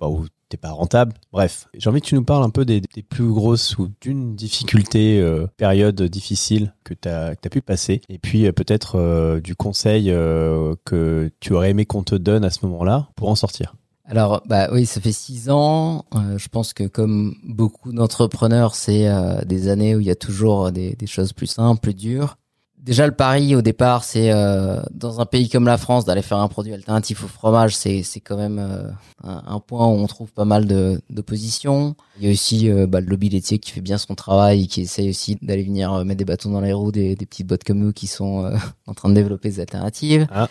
bah, 0.00 0.08
où 0.08 0.26
t'es 0.48 0.56
pas 0.56 0.70
rentable. 0.70 1.14
Bref, 1.32 1.68
j'ai 1.74 1.88
envie 1.90 2.00
que 2.00 2.06
tu 2.06 2.14
nous 2.14 2.24
parles 2.24 2.44
un 2.44 2.50
peu 2.50 2.64
des, 2.64 2.82
plus 3.08 3.32
grosses 3.32 3.78
ou 3.78 3.88
d'une 4.00 4.34
difficulté, 4.34 5.22
période 5.56 6.00
difficile 6.02 6.74
que 6.84 6.94
tu 6.94 7.08
as, 7.08 7.34
pu 7.50 7.60
passer, 7.60 8.00
et 8.08 8.18
puis 8.18 8.50
peut-être 8.52 9.40
du 9.40 9.54
conseil 9.54 10.06
que 10.06 11.30
tu 11.40 11.52
aurais 11.52 11.70
aimé 11.70 11.86
qu'on 11.86 12.02
te 12.02 12.14
donne 12.14 12.44
à 12.44 12.50
ce 12.50 12.64
moment-là 12.66 13.08
pour 13.16 13.28
en 13.28 13.34
sortir. 13.34 13.74
Alors, 14.04 14.42
bah 14.46 14.68
oui, 14.72 14.84
ça 14.84 15.00
fait 15.00 15.12
six 15.12 15.48
ans. 15.48 16.04
Euh, 16.14 16.36
je 16.36 16.48
pense 16.48 16.72
que 16.72 16.84
comme 16.84 17.36
beaucoup 17.44 17.92
d'entrepreneurs, 17.92 18.74
c'est 18.74 19.08
euh, 19.08 19.40
des 19.42 19.68
années 19.68 19.94
où 19.94 20.00
il 20.00 20.06
y 20.06 20.10
a 20.10 20.16
toujours 20.16 20.72
des, 20.72 20.94
des 20.94 21.06
choses 21.06 21.32
plus 21.32 21.46
simples, 21.46 21.80
plus 21.80 21.94
dures. 21.94 22.36
Déjà, 22.82 23.06
le 23.06 23.12
pari 23.14 23.54
au 23.54 23.62
départ, 23.62 24.02
c'est 24.02 24.32
euh, 24.32 24.82
dans 24.90 25.20
un 25.20 25.24
pays 25.24 25.48
comme 25.48 25.66
la 25.66 25.78
France 25.78 26.04
d'aller 26.04 26.20
faire 26.20 26.38
un 26.38 26.48
produit 26.48 26.74
alternatif 26.74 27.22
au 27.22 27.28
fromage. 27.28 27.76
C'est 27.76 28.02
c'est 28.02 28.18
quand 28.18 28.36
même 28.36 28.58
euh, 28.58 28.90
un, 29.22 29.40
un 29.46 29.60
point 29.60 29.86
où 29.86 29.92
on 29.92 30.06
trouve 30.08 30.32
pas 30.32 30.44
mal 30.44 30.66
de 30.66 31.00
d'opposition. 31.08 31.94
Il 32.18 32.26
y 32.26 32.28
a 32.28 32.32
aussi 32.32 32.68
euh, 32.68 32.88
bah, 32.88 33.00
le 33.00 33.06
lobby 33.06 33.28
laitier 33.28 33.60
qui 33.60 33.70
fait 33.70 33.80
bien 33.80 33.98
son 33.98 34.16
travail, 34.16 34.64
et 34.64 34.66
qui 34.66 34.80
essaye 34.80 35.10
aussi 35.10 35.38
d'aller 35.42 35.62
venir 35.62 35.92
euh, 35.92 36.02
mettre 36.02 36.18
des 36.18 36.24
bâtons 36.24 36.50
dans 36.50 36.60
les 36.60 36.72
roues 36.72 36.90
des, 36.90 37.14
des 37.14 37.24
petites 37.24 37.46
boîtes 37.46 37.62
comme 37.62 37.78
nous 37.78 37.92
qui 37.92 38.08
sont 38.08 38.46
euh, 38.46 38.56
en 38.88 38.94
train 38.94 39.08
de 39.10 39.14
développer 39.14 39.48
des 39.50 39.60
alternatives. 39.60 40.26
Ah. 40.32 40.48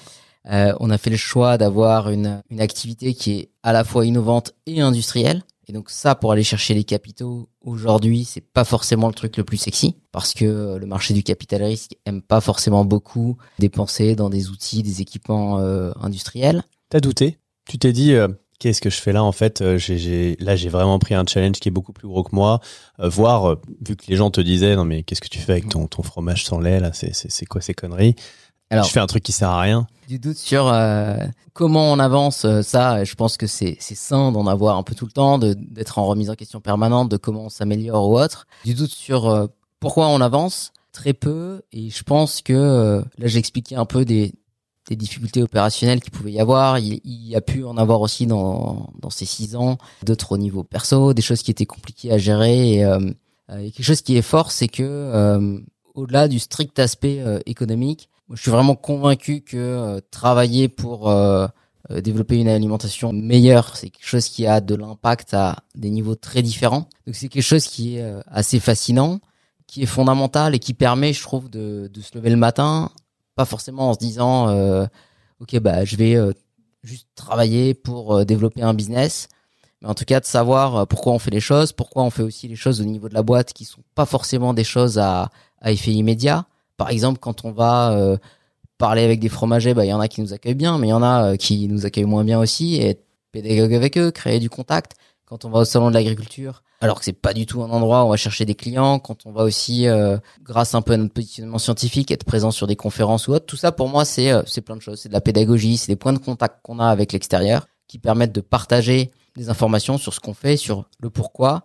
Euh, 0.50 0.74
on 0.80 0.90
a 0.90 0.98
fait 0.98 1.10
le 1.10 1.18
choix 1.18 1.58
d'avoir 1.58 2.10
une, 2.10 2.42
une 2.50 2.62
activité 2.62 3.14
qui 3.14 3.32
est 3.34 3.50
à 3.64 3.74
la 3.74 3.84
fois 3.84 4.06
innovante 4.06 4.54
et 4.66 4.82
industrielle. 4.82 5.44
Et 5.68 5.74
donc 5.74 5.90
ça, 5.90 6.16
pour 6.16 6.32
aller 6.32 6.44
chercher 6.44 6.74
les 6.74 6.84
capitaux, 6.84 7.48
aujourd'hui, 7.62 8.26
c'est 8.26 8.42
pas 8.42 8.64
forcément 8.64 9.08
le 9.08 9.14
truc 9.14 9.38
le 9.38 9.44
plus 9.44 9.58
sexy, 9.58 9.96
parce 10.12 10.34
que 10.34 10.46
euh, 10.46 10.80
le 10.80 10.86
marché 10.86 11.14
du 11.14 11.24
capital 11.24 11.64
risque 11.64 11.96
aime 12.06 12.22
pas 12.22 12.42
forcément 12.42 12.84
beaucoup 12.84 13.38
dépenser 13.60 14.16
dans 14.16 14.30
des 14.30 14.50
outils, 14.50 14.84
des 14.84 15.02
équipements 15.02 15.60
euh, 15.60 15.92
industriels. 16.02 16.64
T'as 16.90 17.00
douté 17.00 17.38
Tu 17.68 17.78
t'es 17.78 17.94
dit, 17.94 18.16
qu'est-ce 18.62 18.80
que 18.80 18.92
je 18.92 19.02
fais 19.02 19.12
là 19.12 19.24
en 19.24 19.32
fait 19.32 19.60
Là, 19.60 19.78
j'ai 20.56 20.70
vraiment 20.70 21.00
pris 21.00 21.16
un 21.16 21.26
challenge 21.26 21.60
qui 21.60 21.68
est 21.68 21.72
beaucoup 21.72 21.94
plus 21.94 22.08
gros 22.08 22.24
que 22.24 22.34
moi. 22.34 22.62
Euh, 23.00 23.10
voir, 23.10 23.50
euh, 23.50 23.56
vu 23.86 23.96
que 23.96 24.06
les 24.08 24.16
gens 24.16 24.30
te 24.30 24.40
disaient, 24.40 24.76
non 24.76 24.86
mais 24.86 25.04
qu'est-ce 25.04 25.22
que 25.22 25.28
tu 25.28 25.40
fais 25.40 25.54
avec 25.54 25.68
ton, 25.68 25.88
ton 25.88 26.04
fromage 26.04 26.46
sans 26.46 26.60
lait 26.60 26.80
là 26.80 26.92
c'est 26.94 27.46
quoi 27.48 27.60
ces 27.60 27.74
conneries? 27.74 28.16
Alors, 28.72 28.86
Je 28.86 28.92
fais 28.92 29.00
un 29.00 29.08
truc 29.08 29.24
qui 29.24 29.32
sert 29.32 29.50
à 29.50 29.60
rien. 29.62 29.88
du 30.08 30.18
doute 30.18 30.38
sur 30.38 30.68
euh, 30.68 31.18
comment 31.54 31.92
on 31.92 32.00
avance 32.00 32.46
euh, 32.46 32.62
ça 32.62 33.04
je 33.04 33.16
pense 33.16 33.38
que 33.38 33.48
c'est 33.48 33.78
c'est 33.80 33.96
sain 33.96 34.32
d'en 34.32 34.48
avoir 34.48 34.78
un 34.78 34.84
peu 34.84 34.96
tout 34.96 35.06
le 35.06 35.12
temps 35.12 35.38
d'être 35.38 36.00
en 36.00 36.06
remise 36.06 36.30
en 36.30 36.36
question 36.36 36.60
permanente 36.62 37.10
de 37.10 37.18
comment 37.18 37.46
on 37.46 37.50
s'améliore 37.50 38.10
ou 38.10 38.18
autre. 38.20 38.48
Du 38.66 38.74
doute 38.74 38.92
sur 38.92 39.30
euh, 39.30 39.48
pourquoi 39.80 40.08
on 40.08 40.22
avance 40.22 40.72
très 40.92 41.14
peu. 41.14 41.62
Et 41.72 41.90
je 41.90 42.04
pense 42.04 42.42
que 42.42 42.54
euh, 42.54 43.02
là 43.18 43.28
j'ai 43.28 43.40
expliqué 43.40 43.76
un 43.76 43.86
peu 43.86 44.04
des 44.06 44.34
des 44.90 44.96
difficultés 44.96 45.44
opérationnelles 45.44 46.02
qu'il 46.02 46.12
pouvait 46.12 46.32
y 46.34 46.40
avoir. 46.40 46.80
Il, 46.80 47.00
il 47.06 47.28
y 47.28 47.36
a 47.36 47.42
pu 47.42 47.64
en 47.64 47.78
avoir 47.78 48.02
aussi 48.02 48.26
dans 48.28 48.90
dans 49.00 49.10
ces 49.10 49.26
six 49.26 49.56
ans 49.56 49.78
d'autres 50.04 50.32
au 50.34 50.38
niveau 50.38 50.64
perso 50.64 51.14
des 51.14 51.22
choses 51.22 51.42
qui 51.44 51.52
étaient 51.52 51.66
compliquées 51.66 52.12
à 52.12 52.18
gérer. 52.18 52.74
Et, 52.76 52.86
euh, 52.86 53.00
euh, 53.50 53.60
et 53.60 53.72
quelque 53.72 53.86
chose 53.86 54.02
qui 54.02 54.18
est 54.18 54.22
fort 54.22 54.52
c'est 54.52 54.68
que 54.70 54.84
euh, 54.84 55.60
au-delà 55.94 56.28
du 56.28 56.40
strict 56.40 56.80
aspect 56.80 57.20
euh, 57.22 57.40
économique 57.46 58.10
je 58.34 58.42
suis 58.42 58.52
vraiment 58.52 58.76
convaincu 58.76 59.42
que 59.42 59.58
euh, 59.58 60.00
travailler 60.12 60.70
pour 60.70 61.10
euh, 61.10 61.48
euh, 61.90 62.02
développer 62.02 62.38
une 62.38 62.48
alimentation 62.48 63.12
meilleure, 63.14 63.76
c'est 63.76 63.90
quelque 63.90 64.08
chose 64.08 64.28
qui 64.28 64.46
a 64.48 64.62
de 64.62 64.76
l'impact 64.76 65.34
à 65.34 65.58
des 65.76 65.90
niveaux 65.90 66.16
très 66.16 66.42
différents. 66.42 66.88
Donc 67.06 67.16
c'est 67.16 67.28
quelque 67.28 67.44
chose 67.44 67.66
qui 67.66 67.98
est 67.98 68.04
euh, 68.04 68.22
assez 68.28 68.60
fascinant, 68.60 69.20
qui 69.68 69.84
est 69.84 69.88
fondamental 69.88 70.56
et 70.56 70.60
qui 70.60 70.74
permet, 70.74 71.14
je 71.14 71.22
trouve, 71.22 71.50
de, 71.50 71.90
de 71.94 72.02
se 72.02 72.16
lever 72.16 72.30
le 72.30 72.36
matin, 72.38 72.92
pas 73.36 73.46
forcément 73.46 73.90
en 73.90 73.94
se 73.94 74.00
disant, 74.00 74.50
euh, 74.50 74.86
ok, 75.40 75.60
bah 75.60 75.86
je 75.86 75.96
vais 75.96 76.16
euh, 76.16 76.34
juste 76.84 77.08
travailler 77.16 77.74
pour 77.74 78.26
développer 78.26 78.62
un 78.62 78.74
business, 78.74 79.28
mais 79.82 79.90
en 79.90 79.94
tout 79.94 80.06
cas 80.06 80.20
de 80.20 80.26
savoir 80.26 80.88
pourquoi 80.88 81.14
on 81.14 81.20
fait 81.20 81.32
les 81.32 81.40
choses, 81.40 81.74
pourquoi 81.74 82.04
on 82.04 82.10
fait 82.10 82.24
aussi 82.24 82.48
les 82.48 82.56
choses 82.56 82.82
au 82.82 82.86
niveau 82.86 83.10
de 83.10 83.14
la 83.14 83.24
boîte 83.24 83.54
qui 83.54 83.66
sont 83.66 83.84
pas 83.96 84.06
forcément 84.06 84.54
des 84.54 84.64
choses 84.64 84.98
à, 84.98 85.30
à 85.62 85.72
effet 85.72 85.92
immédiat. 85.92 86.46
Par 86.78 86.90
exemple, 86.90 87.20
quand 87.20 87.46
on 87.46 87.52
va 87.52 87.92
euh, 87.94 88.18
parler 88.78 89.04
avec 89.04 89.20
des 89.20 89.30
fromagers, 89.30 89.74
bah 89.74 89.86
il 89.86 89.90
y 89.90 89.94
en 89.94 90.00
a 90.00 90.08
qui 90.08 90.22
nous 90.22 90.34
accueillent 90.34 90.56
bien, 90.56 90.78
mais 90.78 90.88
il 90.88 90.92
y 90.92 90.94
en 90.94 91.04
a 91.04 91.32
euh, 91.32 91.36
qui 91.36 91.68
nous 91.68 91.86
accueillent 91.86 92.06
moins 92.06 92.24
bien 92.24 92.40
aussi. 92.40 92.76
Et 92.76 92.90
être 92.90 93.06
pédagogue 93.32 93.74
avec 93.74 93.98
eux, 93.98 94.12
créer 94.12 94.40
du 94.40 94.50
contact. 94.50 94.94
Quand 95.26 95.46
on 95.46 95.50
va 95.50 95.60
au 95.60 95.66
salon 95.66 95.90
de 95.90 95.94
l'agriculture, 95.94 96.62
alors 96.82 97.00
que 97.00 97.06
c'est 97.06 97.14
pas 97.14 97.34
du 97.34 97.46
tout 97.46 97.62
un 97.64 97.70
endroit 97.70 98.04
où 98.04 98.08
on 98.08 98.10
va 98.10 98.18
chercher 98.18 98.44
des 98.44 98.56
clients. 98.56 99.00
Quand 99.00 99.26
on 99.26 99.32
va 99.32 99.44
aussi, 99.44 99.88
euh, 99.88 100.18
grâce 100.44 100.76
un 100.76 100.82
peu 100.82 100.94
à 100.94 100.98
notre 100.98 101.14
positionnement 101.14 101.58
scientifique, 101.60 102.12
être 102.12 102.26
présent 102.26 102.52
sur 102.52 102.68
des 102.68 102.76
conférences 102.76 103.28
ou 103.30 103.34
autre. 103.34 103.46
Tout 103.46 103.56
ça, 103.56 103.72
pour 103.72 103.88
moi, 103.88 104.04
c'est 104.04 104.32
euh, 104.32 104.42
c'est 104.46 104.60
plein 104.62 104.76
de 104.76 104.82
choses. 104.82 105.00
C'est 105.00 105.08
de 105.10 105.14
la 105.14 105.22
pédagogie, 105.22 105.78
c'est 105.78 105.92
des 105.92 105.96
points 105.96 106.12
de 106.12 106.18
contact 106.18 106.58
qu'on 106.64 106.80
a 106.80 106.88
avec 106.88 107.14
l'extérieur 107.14 107.68
qui 107.88 107.98
permettent 108.00 108.34
de 108.34 108.42
partager 108.42 109.12
des 109.38 109.50
informations 109.50 109.98
sur 109.98 110.14
ce 110.14 110.20
qu'on 110.20 110.34
fait, 110.34 110.58
sur 110.58 110.86
le 111.00 111.10
pourquoi 111.10 111.64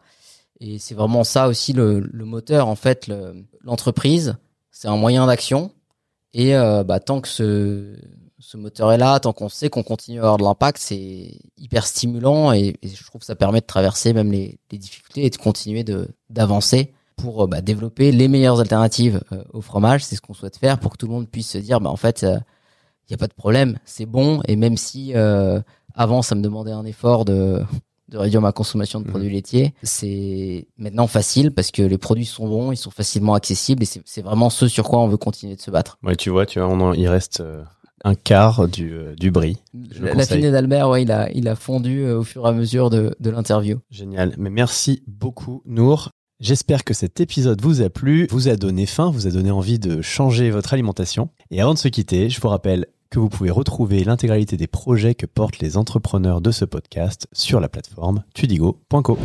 Et 0.61 0.79
c'est 0.79 0.95
vraiment 0.95 1.25
ça 1.25 1.49
aussi 1.49 1.73
le, 1.73 1.99
le 2.01 2.25
moteur. 2.25 2.69
En 2.69 2.77
fait, 2.77 3.09
le- 3.09 3.45
l'entreprise, 3.65 4.37
c'est 4.77 4.89
un 4.89 4.97
moyen 4.99 5.27
d'action. 5.27 5.73
Et 6.35 6.55
euh, 6.55 6.85
bah, 6.85 7.01
tant 7.01 7.23
que 7.23 7.29
ce, 7.29 7.97
ce 8.39 8.59
moteur 8.59 8.93
est 8.93 8.99
là, 8.99 9.19
tant 9.21 9.33
qu'on 9.33 9.49
sait 9.49 9.71
qu'on 9.71 9.83
continue 9.83 10.19
à 10.19 10.25
avoir 10.25 10.37
de 10.37 10.43
l'impact, 10.43 10.77
c'est 10.79 11.39
hyper 11.57 11.87
stimulant. 11.87 12.53
Et, 12.53 12.77
je 12.83 13.05
trouve 13.05 13.21
que 13.21 13.27
ça 13.27 13.37
permet 13.37 13.63
de 13.63 13.67
traverser 13.67 14.13
même 14.13 14.31
les, 14.31 14.61
les 14.71 14.77
difficultés 14.77 15.25
et 15.25 15.31
de 15.31 15.37
continuer 15.37 15.83
d'avancer 16.29 16.93
pour 17.17 17.45
euh, 17.45 17.47
bah, 17.47 17.63
développer 17.63 18.13
les 18.13 18.29
meilleures 18.29 18.61
alternatives 18.61 19.23
euh, 19.33 19.43
au 19.55 19.63
fromage. 19.63 20.05
C'est 20.05 20.17
ce 20.17 20.21
qu'on 20.21 20.35
souhaite 20.35 20.59
faire 20.59 20.79
pour 20.79 20.93
que 20.93 20.99
tout 20.99 21.07
le 21.07 21.13
monde 21.13 21.29
puisse 21.31 21.49
se 21.49 21.59
dire, 21.59 21.81
bah, 21.81 21.89
en 21.89 21.97
fait, 21.97 22.21
il 22.21 23.09
n'y 23.09 23.15
a 23.15 23.19
pas 23.19 23.29
de 23.29 23.35
problème, 23.35 23.79
c'est 23.87 24.07
bon. 24.07 24.43
Et 24.47 24.57
même 24.57 24.77
si 24.77 25.15
avant, 25.15 26.21
ça 26.21 26.35
me 26.35 26.43
demandait 26.43 26.73
un 26.73 26.85
effort 26.85 27.25
de, 27.25 27.65
de 28.09 28.19
réduire 28.19 28.41
ma 28.41 28.53
consommation 28.53 29.01
de 29.01 29.05
Mhm. 29.05 29.11
produits 29.11 29.31
laitiers, 29.31 29.75
c'est 29.83 30.69
maintenant 30.79 31.07
facile 31.07 31.51
parce 31.51 31.71
que 31.71 31.83
les 31.83 31.99
produits 31.99 32.25
sont 32.27 32.49
bons, 32.49 32.73
ils 32.73 32.77
sont 32.77 32.91
facilement 32.91 33.35
accessibles 33.35 33.83
et 33.83 33.89
c'est 34.05 34.23
vraiment 34.23 34.51
ce 34.51 34.69
sur 34.69 34.85
quoi 34.85 35.01
on 35.01 35.09
veut 35.09 35.17
continuer 35.17 35.57
de 35.57 35.61
se 35.61 35.71
battre. 35.71 35.99
Ouais, 36.03 36.17
tu 36.17 36.31
vois, 36.31 36.47
tu 36.47 36.59
vois, 36.61 36.69
on 36.69 36.81
en- 36.81 36.93
il 36.93 37.09
reste 37.09 37.41
euh, 37.41 37.63
un 38.05 38.15
quart 38.15 38.69
du, 38.69 38.93
euh, 38.93 39.15
du 39.17 39.31
le 39.31 40.15
La 40.15 40.25
finée 40.27 40.51
d'Albert, 40.51 40.89
ouais, 40.89 41.03
il 41.03 41.11
a, 41.11 41.31
il 41.33 41.49
a 41.49 41.57
fondu 41.57 42.01
euh, 42.03 42.19
au 42.21 42.23
fur 42.25 42.45
et 42.47 42.49
à 42.49 42.53
mesure 42.53 42.91
de, 42.91 43.17
de 43.19 43.31
l'interview. 43.31 43.79
Génial. 43.91 44.35
Mais 44.39 44.51
merci 44.51 45.03
beaucoup, 45.07 45.63
Nour. 45.67 46.11
J'espère 46.39 46.85
que 46.85 46.93
cet 46.93 47.19
épisode 47.21 47.63
vous 47.63 47.81
a 47.81 47.89
plu, 47.89 48.27
vous 48.31 48.49
a 48.49 48.57
donné 48.57 48.85
faim, 48.85 49.11
vous 49.11 49.27
a 49.27 49.31
donné 49.31 49.51
envie 49.51 49.79
de 49.79 50.03
changer 50.03 50.51
votre 50.51 50.75
alimentation. 50.75 51.31
Et 51.51 51.63
avant 51.63 51.73
de 51.73 51.79
se 51.79 51.89
quitter, 51.89 52.29
je 52.29 52.39
vous 52.41 52.49
rappelle 52.49 52.87
que 53.11 53.19
vous 53.19 53.29
pouvez 53.29 53.51
retrouver 53.51 54.05
l'intégralité 54.05 54.57
des 54.57 54.67
projets 54.67 55.15
que 55.15 55.27
portent 55.27 55.59
les 55.59 55.77
entrepreneurs 55.77 56.41
de 56.41 56.51
ce 56.51 56.65
podcast 56.65 57.27
sur 57.33 57.61
la 57.61 57.69
plateforme 57.69 58.23
tudigo.co. 58.35 59.19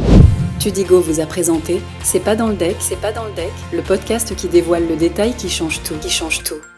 Tudigo 0.60 1.02
vous 1.02 1.20
a 1.20 1.26
présenté 1.26 1.82
C'est 2.04 2.20
pas 2.20 2.36
dans 2.36 2.48
le 2.48 2.56
deck, 2.56 2.76
c'est 2.80 3.00
pas 3.00 3.12
dans 3.12 3.26
le 3.26 3.34
deck, 3.34 3.52
le 3.74 3.82
podcast 3.82 4.36
qui 4.36 4.48
dévoile 4.48 4.88
le 4.88 4.96
détail 4.96 5.36
qui 5.36 5.50
change 5.50 5.82
tout, 5.84 5.96
qui 5.96 6.10
change 6.10 6.44
tout. 6.44 6.71